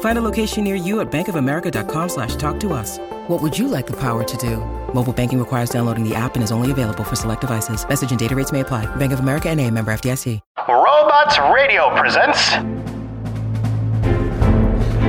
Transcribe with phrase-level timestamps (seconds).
[0.00, 2.98] Find a location near you at bankofamerica.com slash talk to us.
[3.28, 4.56] What would you like the power to do?
[4.92, 7.88] Mobile banking requires downloading the app and is only available for select devices.
[7.88, 8.86] Message and data rates may apply.
[8.96, 10.40] Bank of America and a member FDIC.
[10.68, 12.52] Robots Radio presents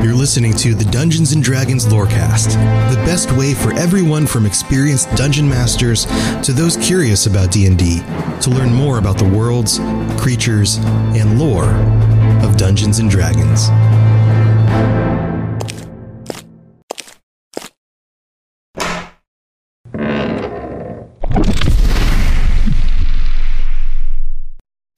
[0.04, 2.54] You're listening to the Dungeons and Dragons Lorecast,
[2.90, 6.06] the best way for everyone from experienced dungeon masters
[6.44, 8.02] to those curious about D&D
[8.42, 9.80] to learn more about the worlds,
[10.20, 10.78] creatures,
[11.16, 11.70] and lore
[12.44, 13.70] of Dungeons and Dragons.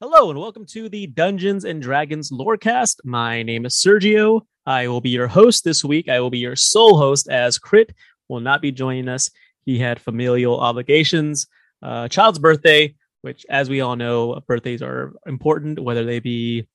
[0.05, 2.97] Hello and welcome to the Dungeons and Dragons Lorecast.
[3.05, 4.41] My name is Sergio.
[4.65, 6.09] I will be your host this week.
[6.09, 7.93] I will be your sole host as Crit
[8.27, 9.31] will not be joining us.
[9.61, 11.47] He had familial obligations,
[11.81, 16.67] uh, child's birthday, which, as we all know, birthdays are important, whether they be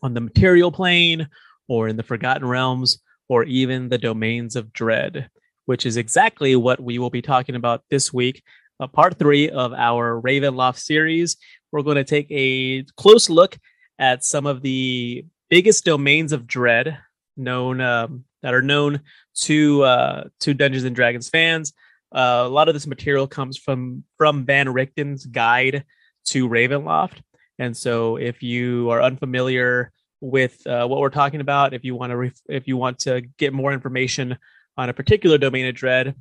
[0.00, 1.28] on the material plane
[1.66, 5.28] or in the Forgotten Realms or even the domains of dread,
[5.64, 8.44] which is exactly what we will be talking about this week.
[8.82, 11.36] Uh, part three of our Ravenloft series.
[11.70, 13.56] We're going to take a close look
[14.00, 16.98] at some of the biggest domains of dread
[17.36, 19.02] known um, that are known
[19.42, 21.72] to uh, to Dungeons and Dragons fans.
[22.10, 25.84] Uh, a lot of this material comes from from Van Richten's guide
[26.24, 27.22] to Ravenloft,
[27.60, 32.10] and so if you are unfamiliar with uh, what we're talking about, if you want
[32.10, 34.36] to ref- if you want to get more information
[34.76, 36.16] on a particular domain of dread,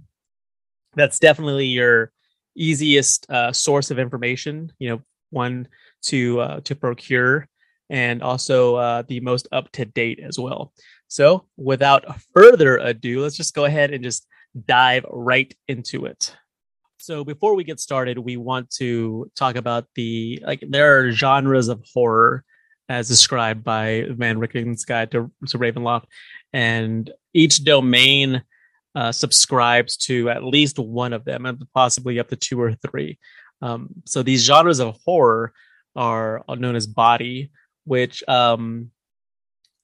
[0.94, 2.12] that's definitely your
[2.56, 4.72] easiest uh, source of information.
[4.80, 5.68] You know, one
[6.04, 7.48] to uh, to procure,
[7.90, 10.74] and also uh, the most up to date as well.
[11.08, 14.26] So, without further ado, let's just go ahead and just
[14.66, 16.36] dive right into it.
[17.00, 21.68] So, before we get started, we want to talk about the like there are genres
[21.68, 22.44] of horror
[22.88, 26.06] as described by Van Richten's guide to, to Ravenloft,
[26.54, 28.44] and each domain
[28.96, 33.18] uh, subscribes to at least one of them, and possibly up to two or three.
[33.62, 35.54] Um, so these genres of horror
[35.96, 37.52] are known as body,
[37.86, 38.92] which um,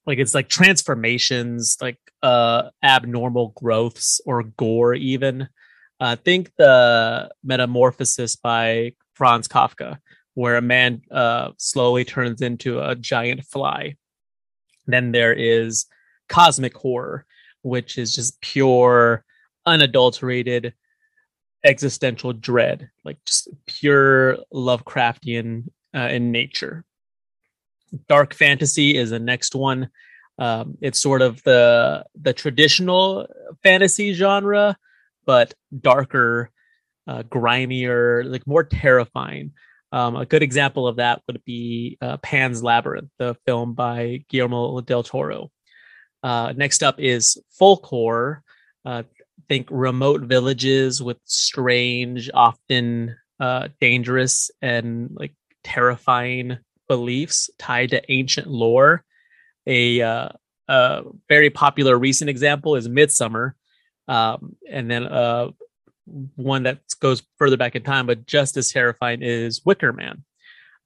[0.06, 4.94] like it's like transformations, like uh, abnormal growths or gore.
[4.94, 5.48] Even
[6.00, 9.98] uh, think the Metamorphosis by Franz Kafka,
[10.34, 13.96] where a man uh, slowly turns into a giant fly.
[14.86, 15.86] Then there is
[16.30, 17.26] cosmic horror,
[17.68, 19.24] which is just pure,
[19.66, 20.74] unadulterated
[21.64, 26.86] existential dread, like just pure Lovecraftian uh, in nature.
[28.08, 29.90] Dark fantasy is the next one.
[30.40, 33.28] Um, it's sort of the the traditional
[33.64, 34.78] fantasy genre,
[35.26, 36.52] but darker,
[37.08, 39.52] uh, grimier, like more terrifying.
[39.92, 44.82] Um, a good example of that would be uh, Pan's Labyrinth, the film by Guillermo
[44.82, 45.50] del Toro.
[46.24, 48.44] Uh, next up is folk horror.
[48.86, 49.04] Uh,
[49.48, 55.34] think remote villages with strange, often uh, dangerous and like
[55.64, 56.58] terrifying
[56.88, 59.04] beliefs tied to ancient lore.
[59.66, 60.30] A, uh,
[60.68, 63.54] a very popular recent example is Midsommar,
[64.08, 65.50] um, and then uh,
[66.36, 70.24] one that goes further back in time, but just as terrifying is Wicker Man.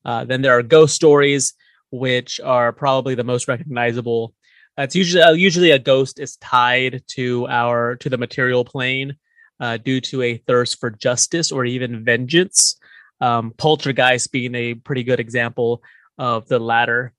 [0.03, 1.53] Uh, then there are ghost stories,
[1.91, 4.33] which are probably the most recognizable
[4.83, 9.15] it's usually uh, usually a ghost is tied to our to the material plane
[9.59, 12.77] uh, due to a thirst for justice or even vengeance.
[13.19, 15.83] Um, Poltergeist being a pretty good example
[16.17, 17.13] of the latter.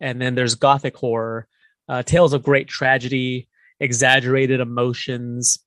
[0.00, 1.46] And then there's gothic horror,
[1.88, 5.58] uh, tales of great tragedy, exaggerated emotions,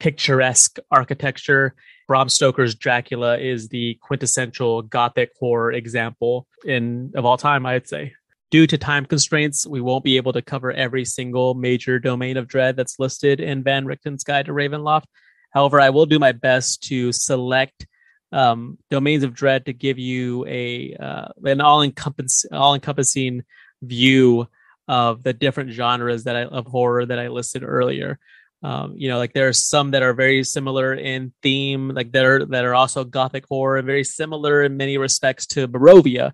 [0.00, 1.74] picturesque architecture,
[2.06, 8.14] Bram Stoker's Dracula is the quintessential gothic horror example in of all time, I'd say.
[8.50, 12.46] Due to time constraints, we won't be able to cover every single major domain of
[12.46, 15.06] dread that's listed in Van Richten's Guide to Ravenloft.
[15.50, 17.86] However, I will do my best to select
[18.32, 23.44] um, domains of dread to give you a uh, an all encompassing all encompassing
[23.82, 24.48] view
[24.88, 28.18] of the different genres that I of horror that I listed earlier.
[28.62, 32.24] Um, you know, like there are some that are very similar in theme, like that
[32.24, 36.32] are that are also gothic horror, very similar in many respects to Barovia.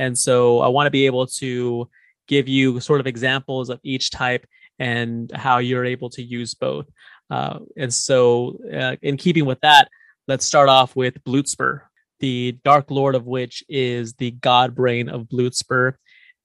[0.00, 1.86] And so I want to be able to
[2.26, 4.46] give you sort of examples of each type
[4.78, 6.86] and how you're able to use both.
[7.28, 9.88] Uh, and so, uh, in keeping with that,
[10.26, 11.82] let's start off with Bluetspur,
[12.18, 15.92] the Dark Lord of which is the God Brain of Bluetspur.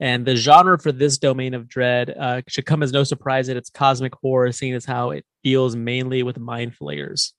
[0.01, 3.55] And the genre for this domain of dread uh, should come as no surprise that
[3.55, 7.33] it's cosmic horror, seeing as how it deals mainly with mind flayers.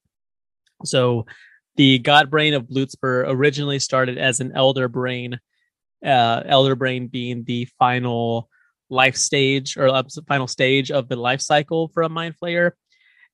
[0.83, 1.27] So,
[1.77, 5.39] the God Brain of Bluetspur originally started as an Elder Brain,
[6.05, 8.49] uh, Elder Brain being the final
[8.89, 12.73] life stage or uh, final stage of the life cycle for a mind flayer.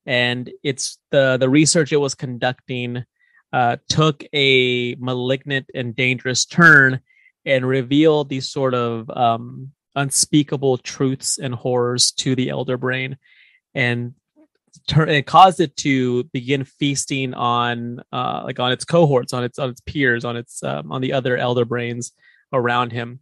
[0.05, 3.05] And it's the the research it was conducting
[3.53, 6.99] uh, took a malignant and dangerous turn
[7.45, 13.17] and revealed these sort of um, unspeakable truths and horrors to the elder brain
[13.75, 14.13] and
[14.89, 19.69] it caused it to begin feasting on uh, like on its cohorts on its on
[19.69, 22.11] its peers on its um, on the other elder brains
[22.53, 23.19] around him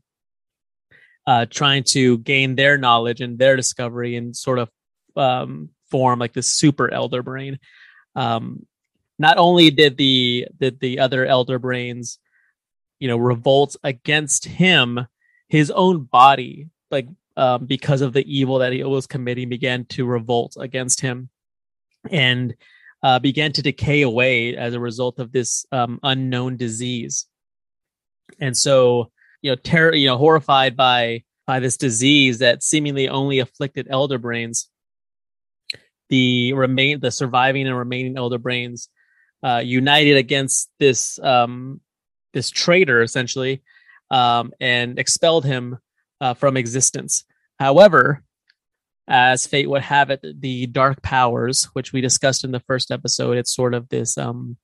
[1.26, 4.70] uh, trying to gain their knowledge and their discovery and sort of
[5.16, 7.60] um, form like this super elder brain.
[8.16, 8.66] Um
[9.22, 12.18] not only did the did the other elder brains
[13.00, 15.06] you know revolt against him
[15.48, 17.08] his own body like
[17.38, 21.30] um, because of the evil that he was committing began to revolt against him
[22.10, 22.56] and
[23.04, 27.28] uh, began to decay away as a result of this um, unknown disease.
[28.40, 29.12] And so
[29.42, 34.18] you know terror you know horrified by by this disease that seemingly only afflicted elder
[34.18, 34.70] brains
[36.10, 38.90] the remain the surviving and remaining elder brains
[39.44, 41.82] uh, united against this um,
[42.34, 43.62] this traitor essentially
[44.12, 45.80] um, and expelled him
[46.20, 47.24] uh, from existence.
[47.60, 48.24] However,
[49.08, 53.38] as fate would have it, the dark powers, which we discussed in the first episode,
[53.38, 54.58] it's sort of this um,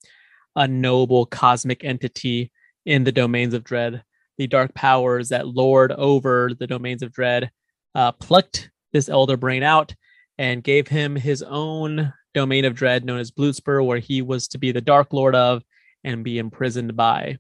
[0.56, 2.52] unknowable cosmic entity
[2.86, 4.04] in the domains of dread.
[4.38, 7.50] The dark powers that lord over the domains of dread
[7.96, 9.96] uh, plucked this elder brain out
[10.38, 14.58] and gave him his own domain of dread known as Bluetspur, where he was to
[14.60, 15.64] be the Dark Lord of
[16.04, 17.38] and be imprisoned by.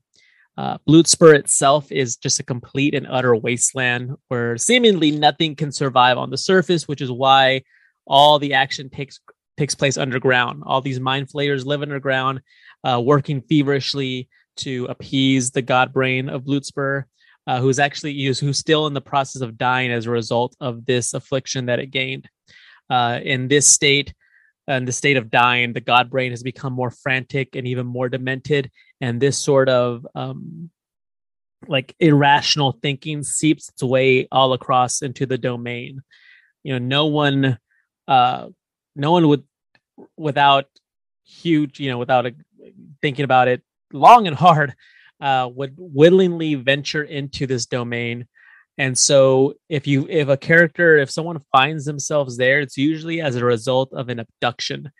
[0.58, 6.32] Uh, itself is just a complete and utter wasteland where seemingly nothing can survive on
[6.32, 7.62] the surface, which is why
[8.08, 9.20] all the action takes
[9.58, 10.64] takes place underground.
[10.66, 12.42] All these mind flayers live underground,
[12.84, 17.04] uh, working feverishly to appease the god brain of Bluetspur,
[17.48, 21.13] uh, who's actually who's still in the process of dying as a result of this
[21.13, 22.30] affliction that it gained.
[22.89, 24.13] Uh, in this state
[24.69, 28.09] in the state of dying the god brain has become more frantic and even more
[28.09, 28.69] demented
[29.01, 30.69] and this sort of um,
[31.68, 36.01] like irrational thinking seeps its way all across into the domain.
[36.63, 37.57] You know no one
[38.07, 38.48] uh
[38.95, 39.44] no one would
[40.15, 40.65] without
[41.25, 42.36] huge you know without a,
[43.01, 43.62] thinking about it
[43.94, 44.75] long and hard
[45.22, 48.28] uh would willingly venture into this domain
[48.78, 53.36] and so if you if a character if someone finds themselves there, it's usually as
[53.36, 54.91] a result of an abduction.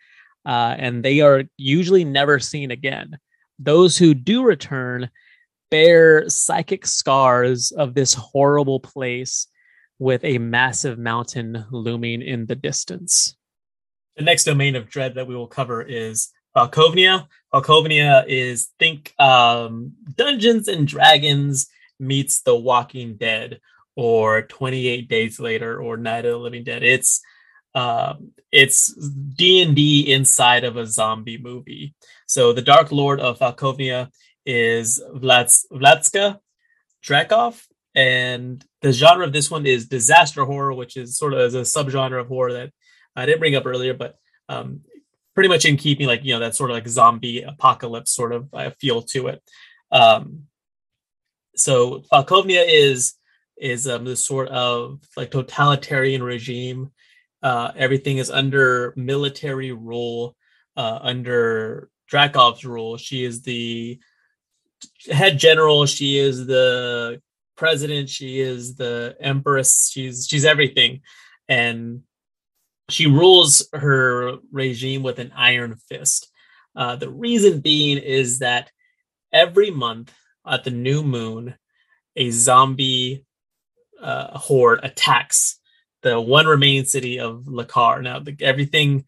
[0.44, 3.18] Uh, and they are usually never seen again.
[3.58, 5.10] Those who do return
[5.70, 9.46] bear psychic scars of this horrible place
[9.98, 13.36] with a massive mountain looming in the distance.
[14.16, 17.28] The next domain of dread that we will cover is Falkovnia.
[17.52, 21.68] Falkovnia is think um, Dungeons and Dragons
[22.00, 23.60] meets The Walking Dead
[23.96, 26.82] or 28 Days Later or Night of the Living Dead.
[26.82, 27.20] It's
[27.74, 31.94] um, it's D and D inside of a zombie movie.
[32.26, 34.10] So the Dark Lord of Falkovnia
[34.44, 36.40] is Vlads, Vladeska
[37.04, 37.62] Drakov,
[37.94, 41.60] and the genre of this one is disaster horror, which is sort of as a
[41.60, 42.72] subgenre of horror that
[43.14, 44.16] I didn't bring up earlier, but
[44.48, 44.80] um,
[45.38, 48.52] pretty much in keeping like you know that sort of like zombie apocalypse sort of
[48.52, 49.40] uh, feel to it.
[49.92, 50.48] Um,
[51.54, 53.14] so Falkovnia is
[53.56, 56.90] is um, this sort of like totalitarian regime.
[57.40, 60.34] Uh, everything is under military rule,
[60.76, 62.96] uh, under Drakov's rule.
[62.96, 64.00] She is the
[65.08, 65.86] head general.
[65.86, 67.22] She is the
[67.56, 68.08] president.
[68.10, 69.88] She is the empress.
[69.88, 71.02] She's she's everything,
[71.48, 72.02] and
[72.90, 76.30] she rules her regime with an iron fist.
[76.74, 78.70] Uh, the reason being is that
[79.32, 80.12] every month
[80.46, 81.54] at the new moon,
[82.16, 83.24] a zombie
[84.00, 85.58] uh, horde attacks
[86.02, 88.02] the one remaining city of Lakar.
[88.02, 89.04] Now, the, everything,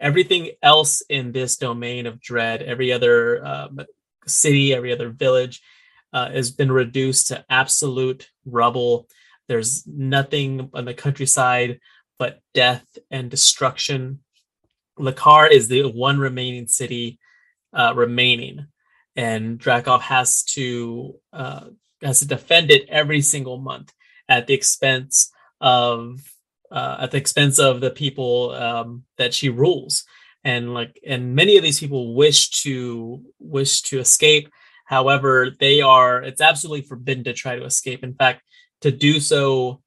[0.00, 3.68] everything else in this domain of dread, every other uh,
[4.26, 5.62] city, every other village,
[6.12, 9.08] uh, has been reduced to absolute rubble.
[9.48, 11.80] There's nothing on the countryside
[12.18, 14.20] but death and destruction.
[14.98, 17.18] Lakar is the one remaining city
[17.72, 18.66] uh, remaining,
[19.16, 21.64] and Drakov has to uh,
[22.02, 23.92] has to defend it every single month
[24.28, 26.20] at the expense of
[26.70, 30.04] uh, at the expense of the people um, that she rules.
[30.44, 34.48] And like and many of these people wish to wish to escape.
[34.86, 38.02] However they are it's absolutely forbidden to try to escape.
[38.02, 38.42] In fact
[38.80, 39.81] to do so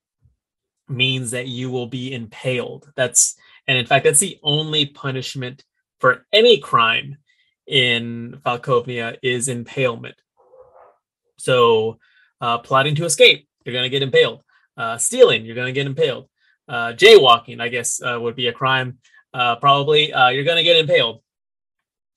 [0.88, 2.92] means that you will be impaled.
[2.96, 3.36] That's
[3.68, 5.64] and in fact that's the only punishment
[6.00, 7.18] for any crime
[7.68, 10.16] in falkovnia is impalement.
[11.38, 12.00] So
[12.42, 14.42] uh, plotting to escape you're going to get impaled.
[14.78, 16.30] Uh, stealing you're going to get impaled.
[16.68, 19.00] Uh, jaywalking i guess uh, would be a crime.
[19.34, 21.22] Uh, probably uh, you're going to get impaled.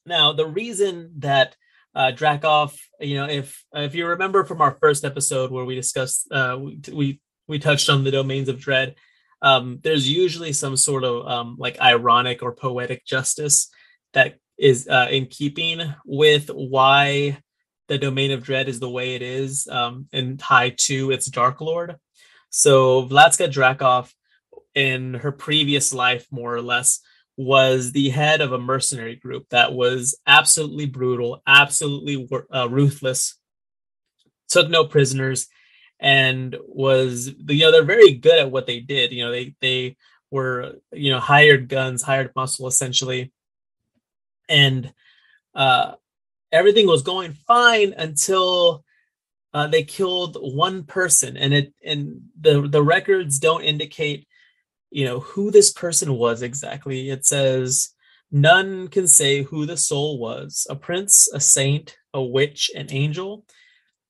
[0.06, 1.54] Now, the reason that
[1.94, 6.30] uh, Drakov, you know, if if you remember from our first episode where we discussed,
[6.30, 8.94] uh, we, we we touched on the domains of dread.
[9.42, 13.70] Um, there's usually some sort of um, like ironic or poetic justice
[14.12, 17.38] that is uh, in keeping with why
[17.88, 21.60] the domain of dread is the way it is um, and tied to its dark
[21.60, 21.96] lord.
[22.50, 24.12] So Vladeska Drakov
[24.74, 27.00] in her previous life, more or less,
[27.36, 33.36] was the head of a mercenary group that was absolutely brutal, absolutely uh, ruthless,
[34.48, 35.46] took no prisoners,
[36.00, 39.12] and was you know they're very good at what they did.
[39.12, 39.96] You know they they
[40.30, 43.32] were you know hired guns, hired muscle essentially,
[44.48, 44.92] and
[45.54, 45.92] uh,
[46.52, 48.84] everything was going fine until
[49.54, 54.26] uh, they killed one person, and it and the the records don't indicate
[54.90, 57.90] you know who this person was exactly it says
[58.30, 63.44] none can say who the soul was a prince a saint a witch an angel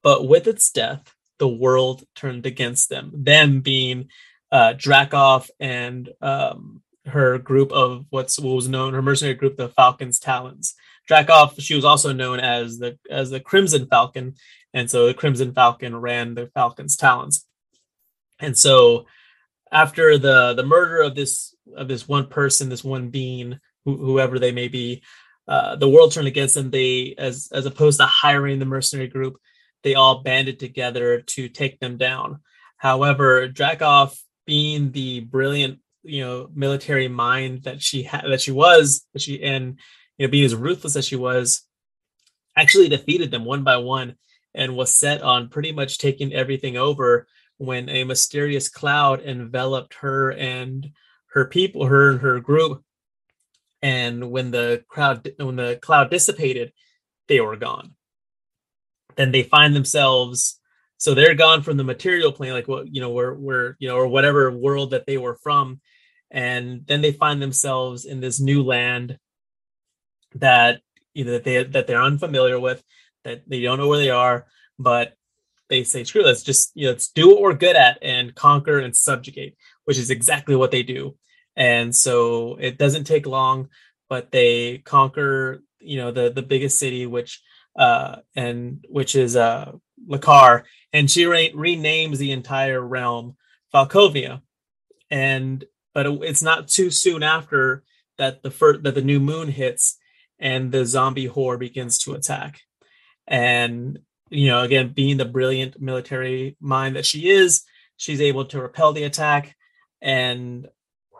[0.02, 3.12] but with its death the world turned against them.
[3.14, 4.08] Them being
[4.50, 9.68] uh drakov and um her group of what's what was known her mercenary group the
[9.68, 10.74] falcon's talons.
[11.10, 14.34] Drakov she was also known as the as the crimson falcon
[14.74, 17.44] and so the crimson falcon ran the falcon's talons.
[18.40, 19.06] And so
[19.72, 24.52] after the the murder of this of this one person, this one being, whoever they
[24.52, 25.02] may be,
[25.46, 26.70] uh, the world turned against them.
[26.70, 29.38] They, as as opposed to hiring the mercenary group,
[29.82, 32.40] they all banded together to take them down.
[32.76, 39.06] However, Drakov, being the brilliant, you know, military mind that she had, that she was,
[39.12, 39.78] that she and
[40.16, 41.62] you know, being as ruthless as she was,
[42.56, 44.16] actually defeated them one by one
[44.54, 47.26] and was set on pretty much taking everything over
[47.58, 50.90] when a mysterious cloud enveloped her and
[51.32, 52.82] her people, her and her group.
[53.82, 56.72] And when the crowd, when the cloud dissipated,
[57.28, 57.94] they were gone.
[59.18, 60.60] Then they find themselves,
[60.96, 63.96] so they're gone from the material plane, like what you know, where where you know,
[63.96, 65.80] or whatever world that they were from,
[66.30, 69.18] and then they find themselves in this new land
[70.36, 70.80] that
[71.14, 72.82] you know that they that they're unfamiliar with,
[73.24, 74.46] that they don't know where they are,
[74.78, 75.14] but
[75.68, 78.78] they say, screw, let's just you know, let's do what we're good at and conquer
[78.78, 81.16] and subjugate, which is exactly what they do.
[81.56, 83.68] And so it doesn't take long,
[84.08, 87.42] but they conquer, you know, the the biggest city, which
[87.78, 89.72] uh and which is uh
[90.06, 93.36] Lakar, and she re- renames the entire realm
[93.72, 94.42] Falkovnia.
[95.10, 97.84] And but it's not too soon after
[98.18, 99.98] that the first that the new moon hits
[100.38, 102.60] and the zombie horde begins to attack.
[103.26, 107.64] And you know, again, being the brilliant military mind that she is,
[107.96, 109.56] she's able to repel the attack.
[110.00, 110.68] And,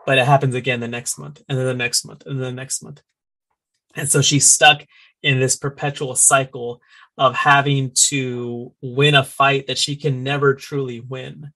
[0.05, 2.61] but it happens again the next month, and then the next month, and then the
[2.61, 3.01] next month.
[3.95, 4.85] And so she's stuck
[5.21, 6.81] in this perpetual cycle
[7.17, 11.51] of having to win a fight that she can never truly win.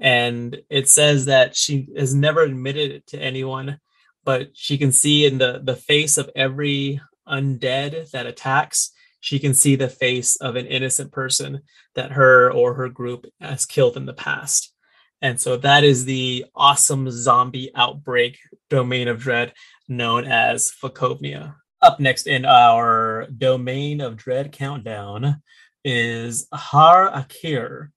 [0.00, 3.80] And it says that she has never admitted it to anyone,
[4.24, 9.54] but she can see in the, the face of every undead that attacks she can
[9.54, 11.62] see the face of an innocent person
[11.96, 14.72] that her or her group has killed in the past.
[15.20, 18.38] And so that is the awesome zombie outbreak
[18.70, 19.52] domain of dread
[19.88, 21.56] known as Falkovnia.
[21.82, 25.42] Up next in our domain of dread countdown
[25.84, 27.90] is Har'Akir,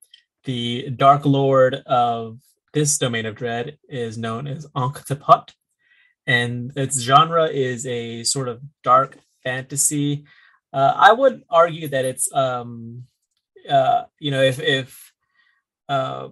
[0.43, 2.39] the dark lord of
[2.74, 5.53] this domain of dread is known as Ankhtepot,
[6.27, 10.25] and its genre is a sort of dark fantasy.
[10.71, 13.05] Uh, I would argue that it's um,
[13.67, 15.12] uh, you know if if
[15.88, 16.29] uh,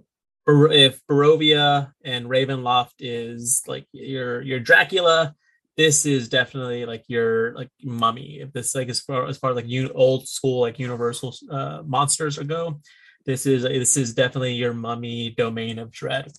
[0.47, 5.35] if Barovia and Ravenloft is like your your Dracula,
[5.77, 8.39] this is definitely like your like mummy.
[8.41, 12.37] If this like as far as far like you old school like universal uh, monsters
[12.39, 12.81] go,
[13.25, 16.31] this is this is definitely your mummy domain of dread.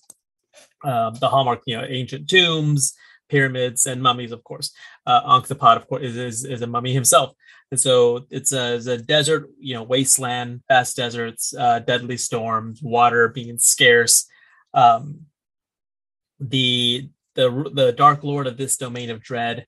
[0.83, 2.95] Um, the hallmark, you know, ancient tombs,
[3.29, 4.73] pyramids, and mummies, of course.
[5.05, 7.33] Uh, Ankhtepot, of course, is, is, is a mummy himself.
[7.71, 12.81] And so it's a, it's a desert, you know, wasteland, vast deserts, uh, deadly storms,
[12.81, 14.25] water being scarce.
[14.73, 15.25] Um,
[16.39, 19.65] the the the Dark Lord of this domain of dread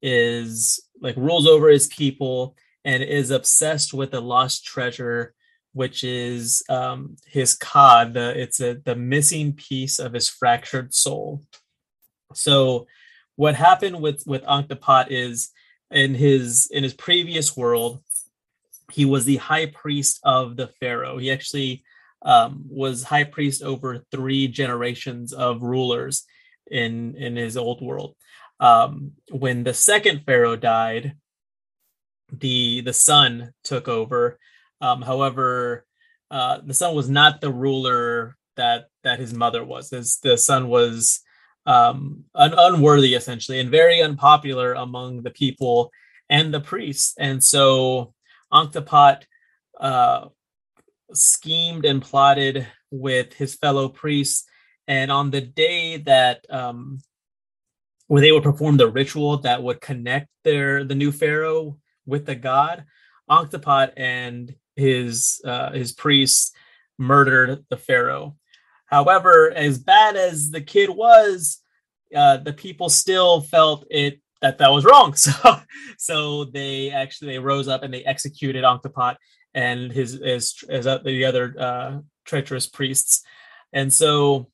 [0.00, 5.34] is like rules over his people and is obsessed with a lost treasure,
[5.74, 8.14] which is um, his cod.
[8.14, 11.42] The, it's a, the missing piece of his fractured soul.
[12.32, 12.86] So,
[13.36, 15.50] what happened with with Ankhtepot is
[15.90, 18.02] in his in his previous world,
[18.90, 21.18] he was the high priest of the pharaoh.
[21.18, 21.84] He actually
[22.22, 26.24] um, was high priest over three generations of rulers
[26.70, 28.14] in in his old world.
[28.58, 31.14] Um, when the second pharaoh died,
[32.32, 34.38] the the son took over.
[34.80, 35.84] Um, however,
[36.30, 39.90] uh, the son was not the ruler that that his mother was.
[39.90, 41.20] His, the son was
[41.66, 45.90] um, un- unworthy essentially and very unpopular among the people
[46.28, 47.14] and the priests.
[47.18, 48.14] And so
[48.52, 49.22] Ankhtepot
[49.78, 50.28] uh,
[51.12, 54.44] schemed and plotted with his fellow priests.
[54.90, 56.98] And on the day that um,
[58.08, 62.34] where they would perform the ritual that would connect their the new pharaoh with the
[62.34, 62.86] god,
[63.30, 66.50] Ankhtepot and his uh, his priests
[66.98, 68.34] murdered the pharaoh.
[68.86, 71.62] However, as bad as the kid was,
[72.12, 75.14] uh, the people still felt it that that was wrong.
[75.16, 75.60] So
[75.98, 79.14] so they actually they rose up and they executed Ankhtepot
[79.54, 83.22] and his his, his uh, the other uh, treacherous priests.
[83.72, 84.50] And so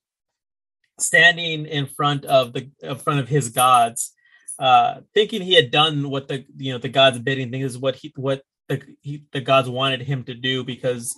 [0.98, 4.12] standing in front of the in front of his gods,
[4.58, 7.96] uh, thinking he had done what the you know the gods bidding, thing is what
[7.96, 11.14] he what the he, the gods wanted him to do because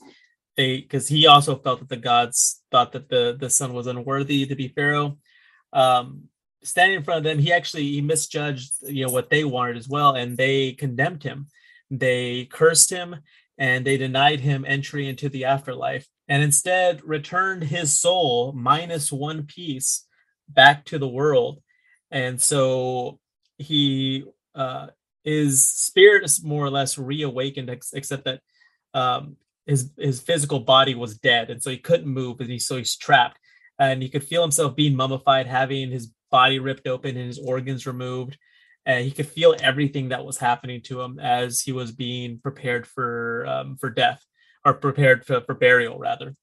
[0.56, 4.46] they because he also felt that the gods thought that the the son was unworthy
[4.46, 5.18] to be pharaoh.
[5.72, 6.24] Um,
[6.62, 9.88] standing in front of them, he actually he misjudged you know what they wanted as
[9.88, 11.48] well, and they condemned him.
[11.90, 13.16] They cursed him
[13.58, 19.44] and they denied him entry into the afterlife, and instead returned his soul minus one
[19.44, 20.06] piece
[20.48, 21.60] back to the world.
[22.10, 23.18] And so
[23.58, 24.88] he uh,
[25.24, 28.40] his spirit is more or less reawakened, ex- except that
[28.94, 32.76] um, his his physical body was dead, and so he couldn't move, and he so
[32.76, 33.38] he's trapped,
[33.78, 37.86] and he could feel himself being mummified, having his body ripped open and his organs
[37.86, 38.38] removed.
[38.86, 42.86] And he could feel everything that was happening to him as he was being prepared
[42.86, 44.24] for um, for death
[44.64, 46.34] or prepared for, for burial rather.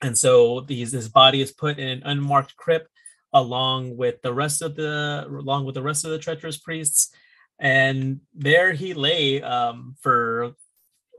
[0.00, 2.88] And so these his body is put in an unmarked crypt
[3.32, 7.10] along with the rest of the along with the rest of the treacherous priests.
[7.58, 10.52] And there he lay um, for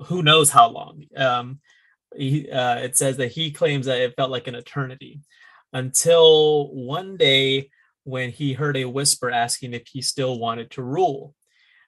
[0.06, 1.04] who knows how long.
[1.15, 1.60] Um,
[2.15, 5.22] he, uh, it says that he claims that it felt like an eternity
[5.74, 7.70] until one day
[8.10, 11.36] when he heard a whisper asking if he still wanted to rule.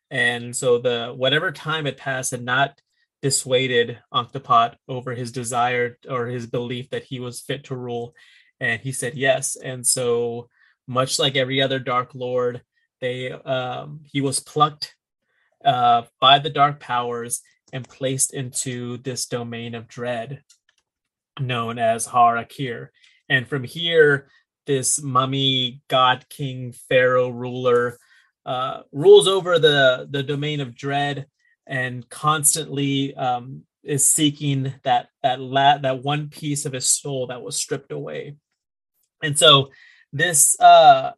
[0.10, 2.80] And so the whatever time had passed had not
[3.22, 8.14] dissuaded Ankhtepot over his desire or his belief that he was fit to rule.
[8.60, 9.56] And he said yes.
[9.56, 10.50] And so
[10.88, 12.62] much like every other Dark Lord,
[13.00, 14.96] they um, he was plucked
[15.64, 17.42] uh, by the dark powers
[17.74, 20.44] and placed into this domain of dread
[21.40, 22.90] known as Har'Akir.
[23.30, 24.30] And from here,
[24.66, 27.98] this mummy god king pharaoh ruler
[28.46, 31.28] uh, rules over the the domain of dread
[31.68, 37.42] and constantly um, is seeking that that la- that one piece of his soul that
[37.42, 38.36] was stripped away.
[39.24, 39.70] And so
[40.12, 41.12] this uh,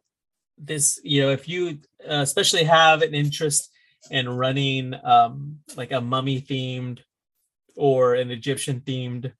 [0.58, 1.78] this you know if you
[2.08, 3.70] uh, especially have an interest
[4.10, 7.00] in running um, like a mummy themed
[7.74, 9.32] or an Egyptian themed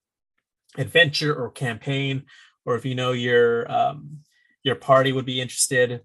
[0.76, 2.24] adventure or campaign
[2.64, 4.18] or if you know your um,
[4.62, 6.02] your party would be interested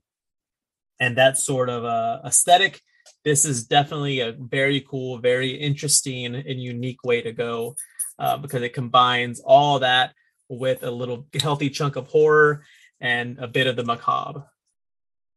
[0.99, 2.81] and that sort of uh, aesthetic
[3.23, 7.75] this is definitely a very cool very interesting and unique way to go
[8.19, 10.13] uh, because it combines all that
[10.49, 12.63] with a little healthy chunk of horror
[12.99, 14.45] and a bit of the macabre.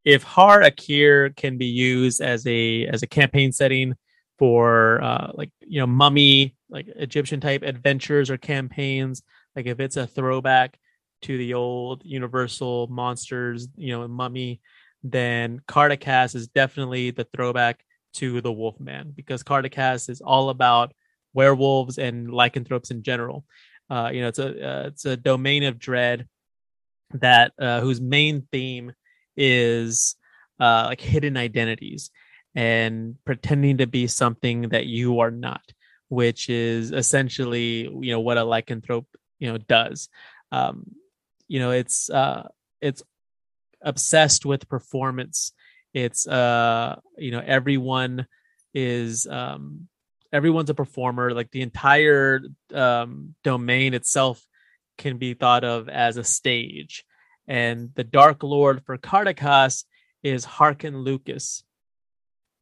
[0.04, 3.94] If Har'Akir can be used as a as a campaign setting
[4.38, 9.22] for uh, like you know mummy like egyptian type adventures or campaigns
[9.54, 10.78] like if it's a throwback
[11.22, 14.60] to the old Universal monsters, you know, Mummy,
[15.02, 20.92] then Kartakass is definitely the throwback to the Wolfman because Kartakass is all about
[21.32, 23.44] werewolves and lycanthropes in general.
[23.90, 26.28] Uh, you know, it's a uh, it's a domain of dread
[27.14, 28.92] that uh, whose main theme
[29.36, 30.16] is
[30.60, 32.10] uh, like hidden identities
[32.54, 35.62] and pretending to be something that you are not,
[36.08, 39.06] which is essentially you know what a lycanthrope
[39.38, 40.08] you know does.
[40.52, 40.92] Um,
[41.52, 42.48] you know, it's uh,
[42.80, 43.02] it's
[43.82, 45.52] obsessed with performance.
[45.92, 48.26] It's uh, you know, everyone
[48.72, 49.88] is um,
[50.32, 51.34] everyone's a performer.
[51.34, 52.40] Like the entire
[52.72, 54.42] um, domain itself
[54.96, 57.04] can be thought of as a stage.
[57.46, 59.84] And the Dark Lord for Kartakass
[60.22, 61.64] is Harkon Lukas.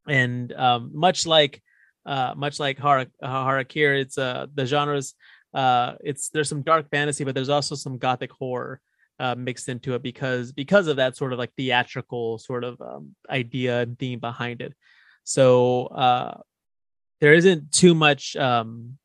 [0.09, 1.63] And um, much like
[2.05, 5.15] uh, much like Har- Har'Akir, it's uh, the genres.
[5.53, 8.81] Uh, it's there's some dark fantasy, but there's also some gothic horror
[9.19, 13.15] uh, mixed into it because because of that sort of like theatrical sort of um,
[13.29, 14.75] idea and theme behind it.
[15.25, 16.39] So uh,
[17.21, 18.99] there isn't too much um,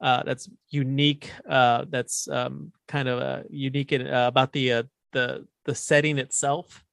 [0.00, 1.30] uh, that's unique.
[1.48, 6.18] Uh, that's um, kind of uh, unique in, uh, about the uh, the the setting
[6.18, 6.84] itself.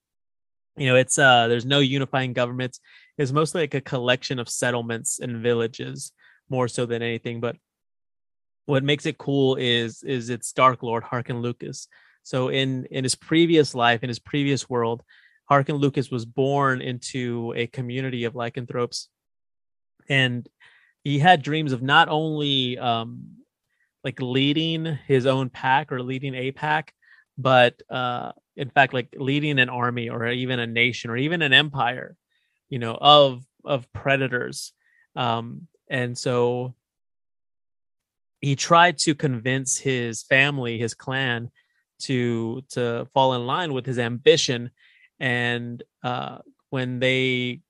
[0.78, 2.80] You know, it's uh, there's no unifying governments.
[3.18, 6.12] It's mostly like a collection of settlements and villages,
[6.50, 7.42] more so than anything.
[7.42, 7.58] But
[8.70, 11.88] what makes it cool is is its Dark Lord Harkon Lukas.
[12.24, 15.04] So in in his previous life, in his previous world,
[15.50, 19.10] Harkon Lukas was born into a community of lycanthropes
[20.10, 20.48] and
[21.04, 23.38] he had dreams of not only um,
[24.04, 26.94] like leading his own pack or leading a pack,
[27.38, 31.54] but uh, in fact, like leading an army or even a nation or even an
[31.54, 32.16] empire,
[32.70, 34.74] you know, of of predators.
[35.16, 36.76] Um, and so
[38.42, 41.52] he tried to convince his family, his clan,
[42.00, 44.72] to to fall in line with his ambition.
[45.20, 47.62] And uh, when they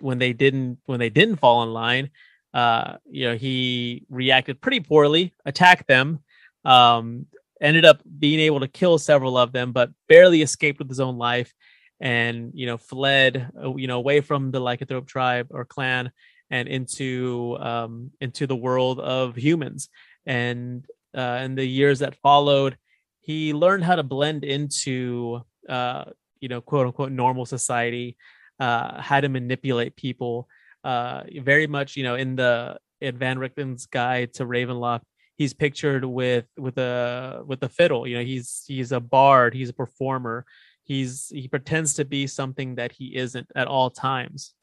[0.00, 2.10] when they didn't when they didn't fall in line,
[2.52, 6.20] uh, you know, he reacted pretty poorly, attacked them,
[6.64, 7.26] um,
[7.60, 11.16] ended up being able to kill several of them, but barely escaped with his own
[11.18, 11.54] life,
[12.00, 16.10] and you know, fled, uh, you know, away from the lycanthrope tribe or clan
[16.50, 19.88] and into um, into the world of humans.
[20.26, 20.84] And
[21.16, 22.76] uh, in the years that followed,
[23.20, 26.04] he learned how to blend into uh,
[26.40, 28.16] you know, quote unquote normal society
[28.60, 30.48] uh, how to manipulate people.
[30.84, 35.02] Uh, very much, you know, in the in Van Richten's guide to Ravenloft,
[35.36, 38.06] he's pictured with with a with a fiddle.
[38.06, 40.44] You know, he's he's a bard, he's a performer.
[40.84, 44.54] He's he pretends to be something that he isn't at all times.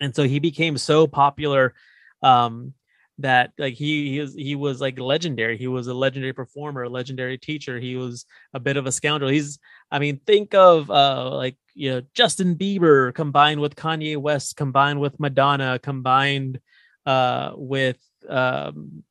[0.00, 1.74] And so he became so popular
[2.22, 2.72] um,
[3.18, 5.58] that like he he was he was like legendary.
[5.58, 7.78] He was a legendary performer, a legendary teacher.
[7.78, 9.30] He was a bit of a scoundrel.
[9.30, 9.58] He's
[9.90, 15.00] I mean, think of uh like you know Justin Bieber combined with Kanye West, combined
[15.00, 16.60] with Madonna, combined
[17.06, 19.02] uh with um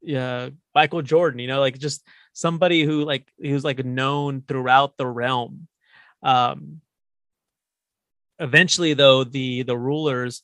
[0.00, 1.38] yeah Michael Jordan.
[1.38, 5.68] You know, like just somebody who like he was like known throughout the realm.
[6.24, 6.80] Um
[8.40, 10.42] eventually though the the rulers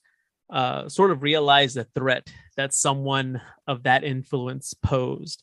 [0.50, 5.42] uh, sort of realized the threat that someone of that influence posed.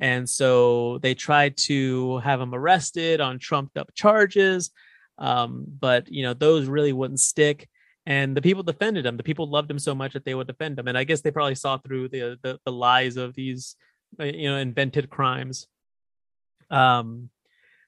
[0.00, 4.70] And so they tried to have him arrested on trumped up charges.
[5.18, 7.68] Um, but, you know, those really wouldn't stick.
[8.06, 9.18] And the people defended him.
[9.18, 10.88] The people loved him so much that they would defend him.
[10.88, 13.76] And I guess they probably saw through the, the, the lies of these,
[14.18, 15.68] uh, you know, invented crimes.
[16.70, 17.28] Um,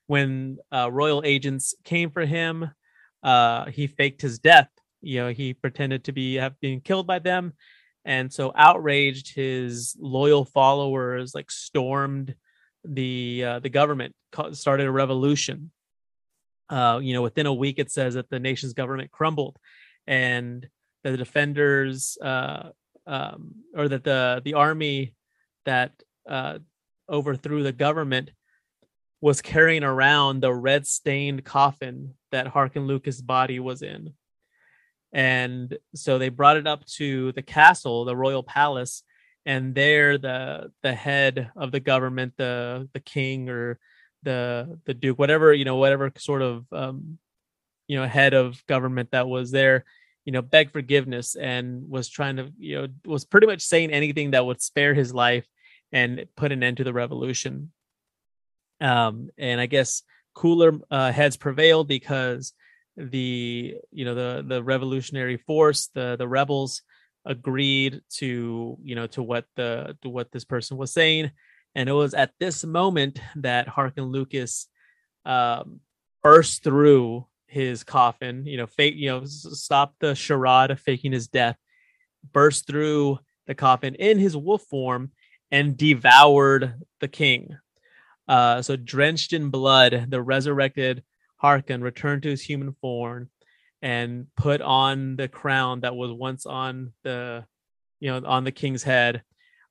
[0.07, 2.70] when uh, royal agents came for him,
[3.22, 4.68] uh, he faked his death
[5.02, 7.52] you know he pretended to be have been killed by them.
[8.04, 12.34] And so outraged his loyal followers like stormed
[12.84, 14.14] the uh, the government
[14.52, 15.70] started a revolution.
[16.68, 19.58] Uh, you know within a week it says that the nation's government crumbled
[20.06, 20.66] and
[21.04, 22.70] the defenders uh,
[23.06, 25.14] um, or that the the army
[25.64, 25.92] that
[26.28, 26.58] uh,
[27.08, 28.30] overthrew the government
[29.20, 34.14] was carrying around the red stained coffin that Harkon Lukas' body was in
[35.12, 39.03] and so they brought it up to the castle the royal palace
[39.44, 43.79] and there the the head of the government the the king or
[44.22, 47.18] the the duke whatever you know whatever sort of um
[47.88, 49.85] you know head of government that was there
[50.25, 54.31] you know begged forgiveness and was trying to you know was pretty much saying anything
[54.31, 55.46] that would spare his life
[55.90, 57.70] and put an end to the revolution.
[58.81, 60.03] Um and i guess
[60.35, 62.55] cooler uh, heads prevailed because
[62.96, 66.83] the you know the the revolutionary force the the rebels
[67.24, 71.31] agreed to you know to what the to what this person was saying
[71.74, 74.68] and it was at this moment that Harkon Lukas
[75.24, 75.81] um,
[76.22, 81.28] burst through his coffin, you know, fake, you know, stop the charade of faking his
[81.28, 81.57] death,
[82.33, 85.12] burst through the coffin in his wolf form
[85.50, 87.57] and devoured the king.
[88.28, 91.02] Uh, so drenched in blood, the resurrected
[91.42, 93.28] Harkon returned to his human form
[93.81, 97.44] and put on the crown that was once on the,
[98.00, 99.22] you know, on the king's head,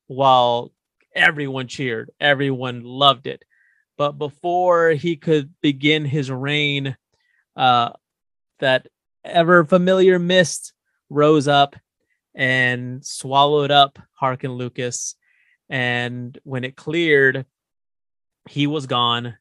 [0.07, 0.71] while
[1.15, 3.43] everyone cheered, everyone loved it.
[3.97, 6.97] But before he could begin his reign,
[7.55, 7.91] uh,
[8.59, 8.87] that
[9.23, 10.73] ever familiar mist
[11.09, 11.75] rose up
[12.33, 15.15] and swallowed up Harkon Lukas.
[15.69, 17.45] And when it cleared,
[18.49, 19.37] he was gone.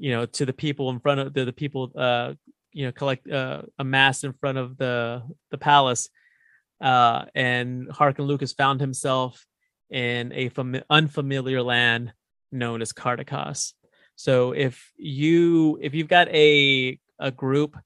[0.00, 2.34] You know, to the people in front of the, the people, uh,
[2.72, 6.08] you know, collect uh, amassed in front of the the palace.
[6.80, 9.46] Uh, and Harkon Lukas found himself
[9.90, 12.12] in a fam- unfamiliar land
[12.50, 13.74] known as Kartakass.
[14.16, 17.76] So if you if you've got a a group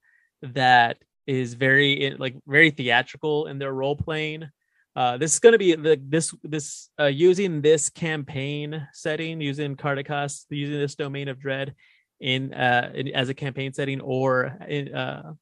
[0.41, 0.97] that
[1.27, 4.49] is very like very theatrical in their role playing.
[4.95, 9.75] Uh, this is going to be the this this uh, using this campaign setting, using
[9.75, 11.75] Kartakass, using this domain of dread
[12.19, 15.33] in, uh, in as a campaign setting, or in uh,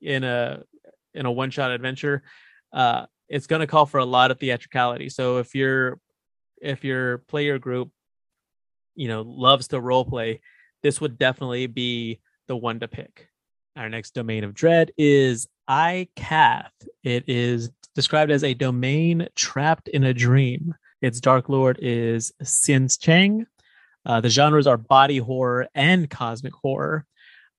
[0.00, 0.62] in a
[1.14, 2.22] in a one shot adventure.
[2.72, 5.08] Uh, it's going to call for a lot of theatricality.
[5.08, 5.98] So if your
[6.60, 7.90] if your player group,
[8.94, 10.40] you know, loves to role play,
[10.82, 13.28] this would definitely be the one to pick.
[13.76, 16.70] Our next domain of dread is I'Cath.
[17.02, 20.74] It is described as a domain trapped in a dream.
[21.00, 23.46] Its Dark Lord is Tsien Chiang.
[24.04, 27.06] Uh, the genres are body horror and cosmic horror.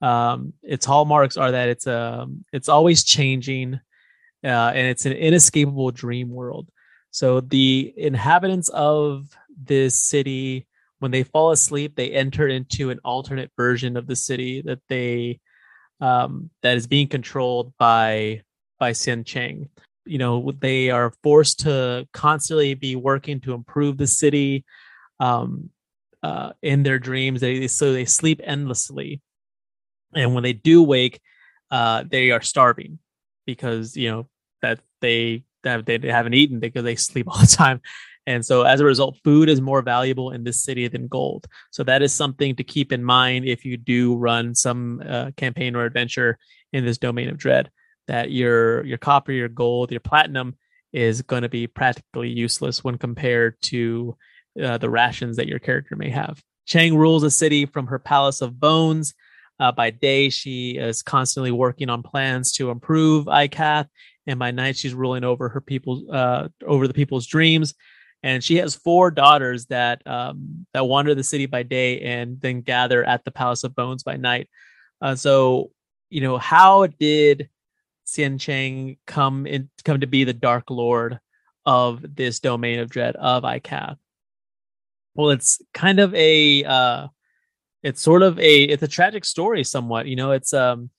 [0.01, 3.75] Um, its hallmarks are that it's um, it's always changing,
[4.43, 6.67] uh, and it's an inescapable dream world.
[7.12, 10.67] So the inhabitants of this city,
[10.99, 15.39] when they fall asleep, they enter into an alternate version of the city that they
[16.01, 18.41] um, that is being controlled by
[18.79, 19.69] by Tsien Chiang.
[20.06, 24.65] You know, they are forced to constantly be working to improve the city
[25.21, 25.69] um,
[26.23, 27.41] uh, in their dreams.
[27.41, 29.21] They so they sleep endlessly,
[30.15, 31.21] and when they do wake,
[31.69, 32.99] uh, they are starving
[33.45, 34.29] because you know
[34.62, 37.81] that they that they haven't eaten because they sleep all the time
[38.25, 41.45] and so as a result, food is more valuable in this city than gold.
[41.71, 45.75] So that is something to keep in mind if you do run some uh, campaign
[45.75, 46.38] or adventure
[46.71, 47.69] in this domain of dread.
[48.07, 50.55] That your your copper, your gold, your platinum
[50.91, 54.17] is going to be practically useless when compared to
[54.61, 56.41] uh, the rations that your character may have.
[56.65, 59.13] Chiang rules a city from her palace of bones.
[59.59, 63.87] Uh, by day, she is constantly working on plans to improve I'Cath,
[64.25, 67.73] and by night, she's ruling over her people, uh, over the people's dreams
[68.23, 72.61] and she has four daughters that um, that wander the city by day and then
[72.61, 74.49] gather at the Palace of Bones by night.
[75.01, 75.71] Uh, so,
[76.09, 77.49] you know, how did
[78.07, 81.19] Tsien Chiang come in come to be the Dark Lord
[81.65, 83.97] of this domain of dread of I'Cath?
[85.15, 87.08] Well, it's kind of a uh,
[87.84, 90.08] it's sort of a it's a tragic story somewhat.
[90.08, 90.89] You know, it's um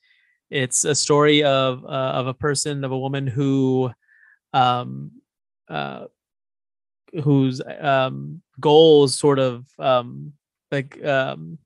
[0.50, 3.90] it's a story of uh, of a person of a woman who
[4.52, 5.12] um
[5.68, 6.06] uh
[7.22, 10.32] whose um, goals sort of um,
[10.70, 11.58] like um,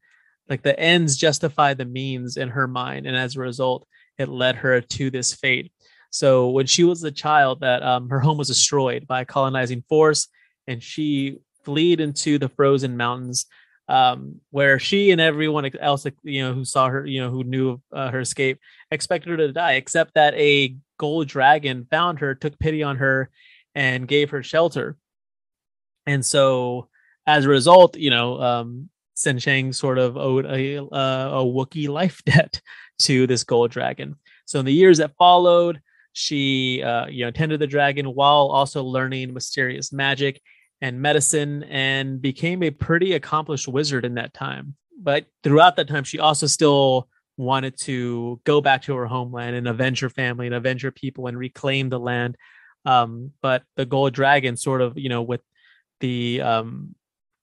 [0.49, 3.87] like the ends justify the means in her mind, and as a result,
[4.19, 5.73] it led her to this fate.
[6.11, 9.85] So when she was a child, that um, her home was destroyed by a colonizing
[9.89, 10.29] force,
[10.67, 13.45] and she fled into the frozen mountains,
[13.89, 17.79] um, where she and everyone else, you know, who saw her, you know, who knew
[17.93, 18.59] uh, her escape,
[18.91, 23.29] expected her to die, except that a gold dragon found her, took pity on her,
[23.75, 24.97] and gave her shelter.
[26.07, 26.89] And so
[27.27, 32.23] as a result, you know, um, Tsien Chiang sort of owed a, a Wookiee life
[32.25, 32.63] debt
[33.01, 34.17] to this gold dragon.
[34.47, 35.83] So in the years that followed,
[36.15, 40.41] she, uh, you know, tended the dragon while also learning mysterious magic
[40.81, 44.77] and medicine and became a pretty accomplished wizard in that time.
[45.01, 49.69] But throughout that time, she also still wanted to go back to her homeland and
[49.69, 52.37] avenge her family and avenge her people and reclaim the land.
[52.85, 55.41] Um, but the gold dragon sort of, you know, with
[56.01, 56.95] the um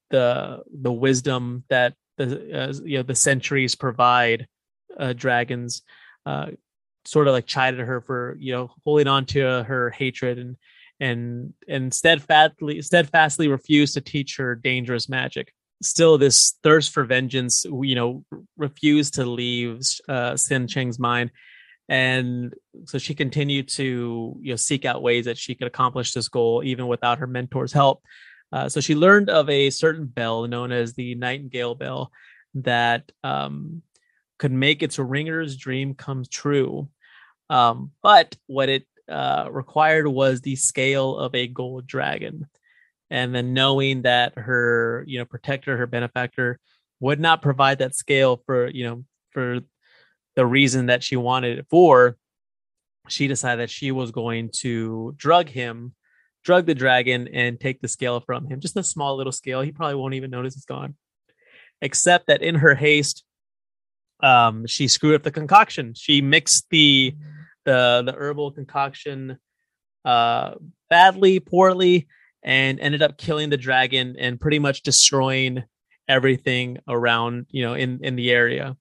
[0.10, 4.48] the the wisdom that the uh, you know the centuries provide
[4.98, 5.82] uh, dragons
[6.26, 6.48] uh
[7.06, 10.56] sort of like chided her for you know holding on to her hatred and
[11.00, 15.54] and and steadfastly steadfastly refused to teach her dangerous magic.
[15.82, 18.24] Still this thirst for vengeance you know
[18.58, 21.32] refused to leave uh Tsien Chiang's mind.
[21.88, 22.54] And
[22.86, 26.64] so she continued to you know seek out ways that she could accomplish this goal
[26.64, 28.04] even without her mentor's help.
[28.52, 32.12] Uh, so she learned of a certain bell known as the Nightingale Bell
[32.56, 33.82] that um,
[34.38, 36.90] could make its ringer's dream come true.
[37.50, 42.48] Um, but what it uh, required was the scale of a gold dragon.
[43.10, 46.60] And then knowing that her, you know, protector, her benefactor,
[47.00, 49.60] would not provide that scale for, you know, for
[50.36, 52.18] the reason that she wanted it for,
[53.08, 55.94] she decided that she was going to drug him,
[56.44, 58.60] drug the dragon, and take the scale from him.
[58.60, 59.62] Just a small little scale.
[59.62, 60.96] He probably won't even notice it's gone.
[61.82, 63.24] Except that in her haste,
[64.24, 65.94] um, she screwed up the concoction.
[65.94, 67.16] She mixed the
[67.66, 69.38] the the herbal concoction
[70.04, 70.56] uh,
[70.90, 72.08] badly, poorly,
[72.44, 75.64] and ended up killing the dragon and pretty much destroying
[76.08, 78.78] everything around you know in in the area.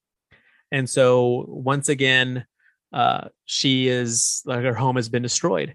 [0.71, 2.47] And so once again,
[2.93, 5.75] uh, she is like her home has been destroyed.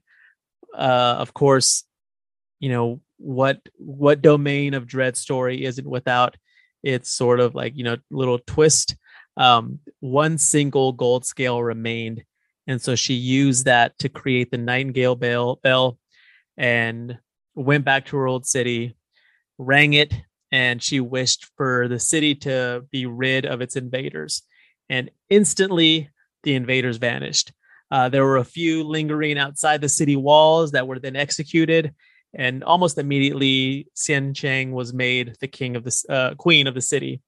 [0.73, 1.83] Uh, of course,
[2.59, 6.37] you know what what domain of dread story isn't without
[6.83, 8.95] its sort of like you know little twist
[9.39, 12.23] um, one single gold scale remained.
[12.69, 15.97] And so she used that to create the Nightingale bell, bell
[16.55, 17.17] and
[17.55, 18.95] went back to her old city,
[19.57, 20.13] rang it,
[20.51, 24.43] and she wished for the city to be rid of its invaders.
[24.87, 26.11] And instantly,
[26.43, 27.51] the invaders vanished.
[27.89, 31.95] Uh, there were a few lingering outside the city walls that were then executed,
[32.35, 36.81] and almost immediately, Tsien Chiang was made the king of the uh, queen of the
[36.81, 37.19] city.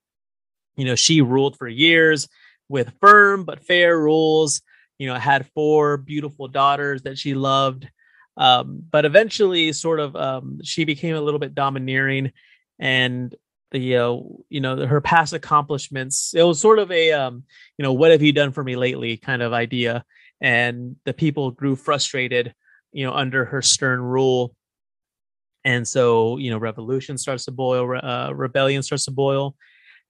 [0.76, 2.30] You know, she ruled for years
[2.70, 4.62] with firm but fair rules.
[5.02, 7.90] You know, had four beautiful daughters that she loved.
[8.38, 12.32] Um, but eventually, sort of, um, she became a little bit domineering,
[12.78, 13.34] and
[13.72, 14.18] the uh,
[14.50, 16.34] you know her past accomplishments.
[16.36, 17.44] It was sort of a um,
[17.78, 20.06] you know, what have you done for me lately kind of idea,
[20.40, 22.54] and the people grew frustrated,
[22.92, 24.56] you know, under her stern rule.
[25.64, 29.56] And so, you know, revolution starts to boil, uh, rebellion starts to boil,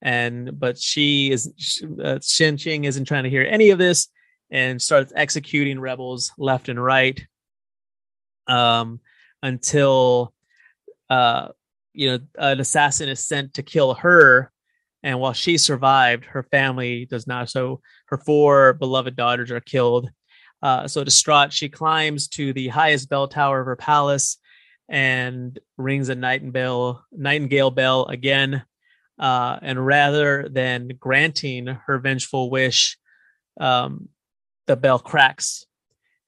[0.02, 4.08] and but she is uh, Chiang isn't trying to hear any of this
[4.52, 7.26] and starts executing rebels left and right
[8.46, 9.00] um
[9.42, 10.32] until
[11.10, 11.48] uh
[11.92, 14.50] you know an assassin is sent to kill her.
[15.04, 17.50] And while she survived her family does not.
[17.50, 20.08] So her four beloved daughters are killed.
[20.62, 24.38] Uh, so distraught she climbs to the highest bell tower of her palace
[24.88, 28.62] and rings a nightingale nightingale bell again
[29.18, 32.98] uh, and rather than granting her vengeful wish,
[33.60, 34.08] um,
[34.66, 35.66] the bell cracks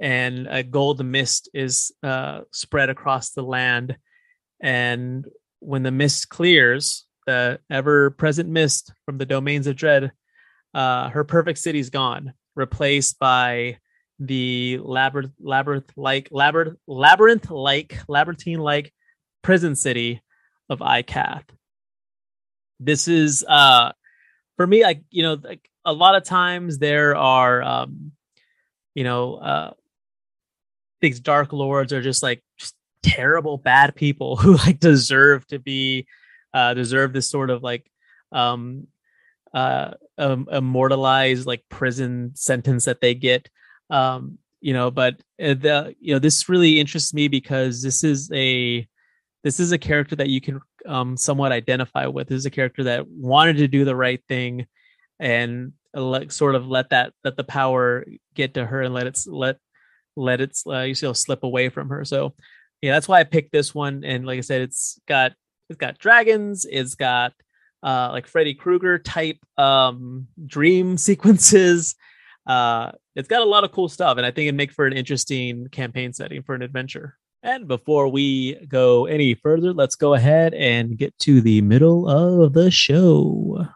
[0.01, 3.97] and a gold mist is uh, spread across the land.
[4.61, 5.25] And
[5.61, 10.13] when the mist clears, the ever present mist from the domains of dread,
[10.75, 13.79] uh, her perfect city is gone, replaced by
[14.19, 18.93] the labyrinth, labyrinth like labyrinth, labyrinth like labyrinthine like
[19.43, 20.23] prison city
[20.69, 21.45] of I'Cath
[22.81, 23.93] this is uh
[24.57, 28.13] for me like you know like a lot of times there are um
[28.95, 29.73] you know uh
[31.01, 36.07] these dark lords are just like just terrible bad people who like deserve to be
[36.53, 37.91] uh deserve this sort of like
[38.33, 38.87] um
[39.53, 43.49] uh um, immortalized like prison sentence that they get
[43.91, 48.31] um you know but uh, the you know this really interests me because this is
[48.33, 48.87] a
[49.45, 52.29] this is a character that you can um, somewhat identify with.
[52.29, 54.67] This is a character that wanted to do the right thing
[55.21, 58.05] and let, sort of let that let the power
[58.35, 59.57] get to her and let it let
[60.17, 62.05] let it uh, you know slip away from her.
[62.05, 62.35] So
[62.83, 64.05] yeah, that's why I picked this one.
[64.05, 65.33] And like I said, it's got
[65.71, 66.67] it's got dragons.
[66.71, 67.33] It's got
[67.83, 71.95] uh, like Freddy Krueger type um, dream sequences.
[72.47, 74.93] Uh, it's got a lot of cool stuff, and I think it'd make for an
[74.93, 77.17] interesting campaign setting for an adventure.
[77.43, 82.55] And before we go any further, let's go ahead and get to the middle of
[82.55, 83.67] the show.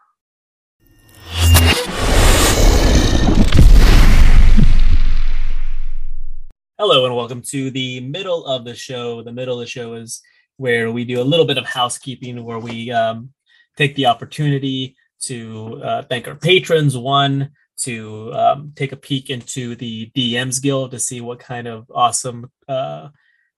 [6.81, 9.21] Hello, and welcome to the middle of the show.
[9.21, 10.23] The middle of the show is
[10.59, 13.31] where we do a little bit of housekeeping, where we um,
[13.77, 16.97] take the opportunity to uh, thank our patrons.
[16.97, 21.91] One, to um, take a peek into the DMs Guild to see what kind of
[21.93, 23.09] awesome uh,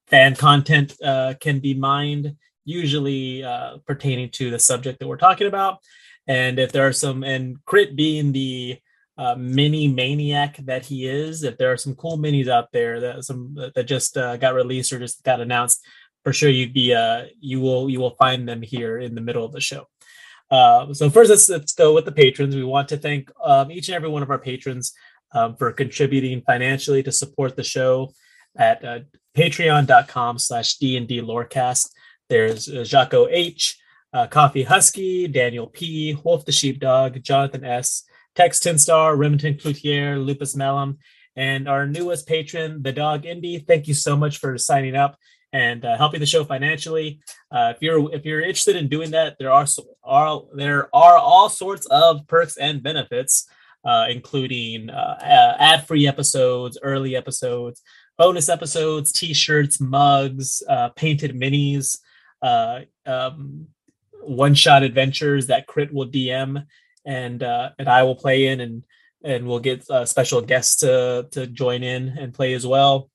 [0.06, 5.46] fan content uh, can be mined, usually uh, pertaining to the subject that we're talking
[5.46, 5.80] about.
[6.26, 8.78] And if there are some, and Crit being the
[9.20, 13.22] uh, mini maniac that he is, if there are some cool minis out there that
[13.22, 15.84] some that just uh, got released or just got announced,
[16.24, 19.44] for sure you'd be uh, you will you will find them here in the middle
[19.44, 19.86] of the show.
[20.50, 22.56] Uh, so first, let's, let's go with the patrons.
[22.56, 24.94] We want to thank um, each and every one of our patrons
[25.32, 28.12] um, for contributing financially to support the show
[28.56, 29.00] at uh,
[29.36, 31.90] patreon.com slash D&D Lorecast.
[32.28, 33.78] There's uh, Jaco H,
[34.12, 38.04] uh, Coffee Husky, Daniel P, Wolf the Sheepdog, Jonathan S,
[38.34, 40.98] Tex Tinstar, Remington Cloutier, Lupus Malum,
[41.36, 43.58] and our newest patron, the Dog Indy.
[43.58, 45.16] Thank you so much for signing up
[45.52, 47.20] and uh, helping the show financially.
[47.50, 49.66] Uh, if you're if you're interested in doing that, there are
[50.04, 53.48] are there are all sorts of perks and benefits,
[53.84, 57.82] uh, including uh, ad free episodes, early episodes,
[58.16, 61.98] bonus episodes, T-shirts, mugs, uh, painted minis,
[62.42, 63.66] uh, um,
[64.22, 66.66] one shot adventures that Crit will DM
[67.04, 68.84] and uh, and I will play in and
[69.22, 73.10] and we'll get special guests to to join in and play as well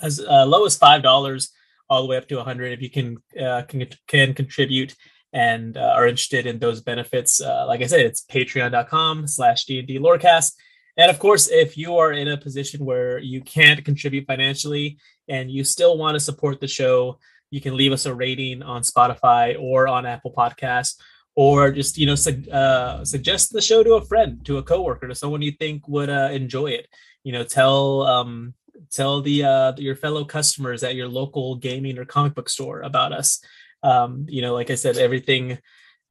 [0.00, 1.50] as uh, low as five dollars
[1.90, 4.94] all the way up to a hundred if you can uh, can can contribute
[5.32, 7.40] and uh, are interested in those benefits.
[7.40, 10.54] Uh, like I said, it's patreon.com slash D&D Lorecast.
[10.96, 15.50] And of course, if you are in a position where you can't contribute financially and
[15.50, 17.18] you still want to support the show,
[17.50, 20.96] you can leave us a rating on Spotify or on Apple Podcasts,
[21.38, 25.06] or just you know su- uh, suggest the show to a friend, to a coworker,
[25.06, 26.88] to someone you think would uh, enjoy it.
[27.22, 28.54] You know, tell um,
[28.90, 33.12] tell the uh, your fellow customers at your local gaming or comic book store about
[33.12, 33.40] us.
[33.84, 35.58] Um, you know, like I said, everything,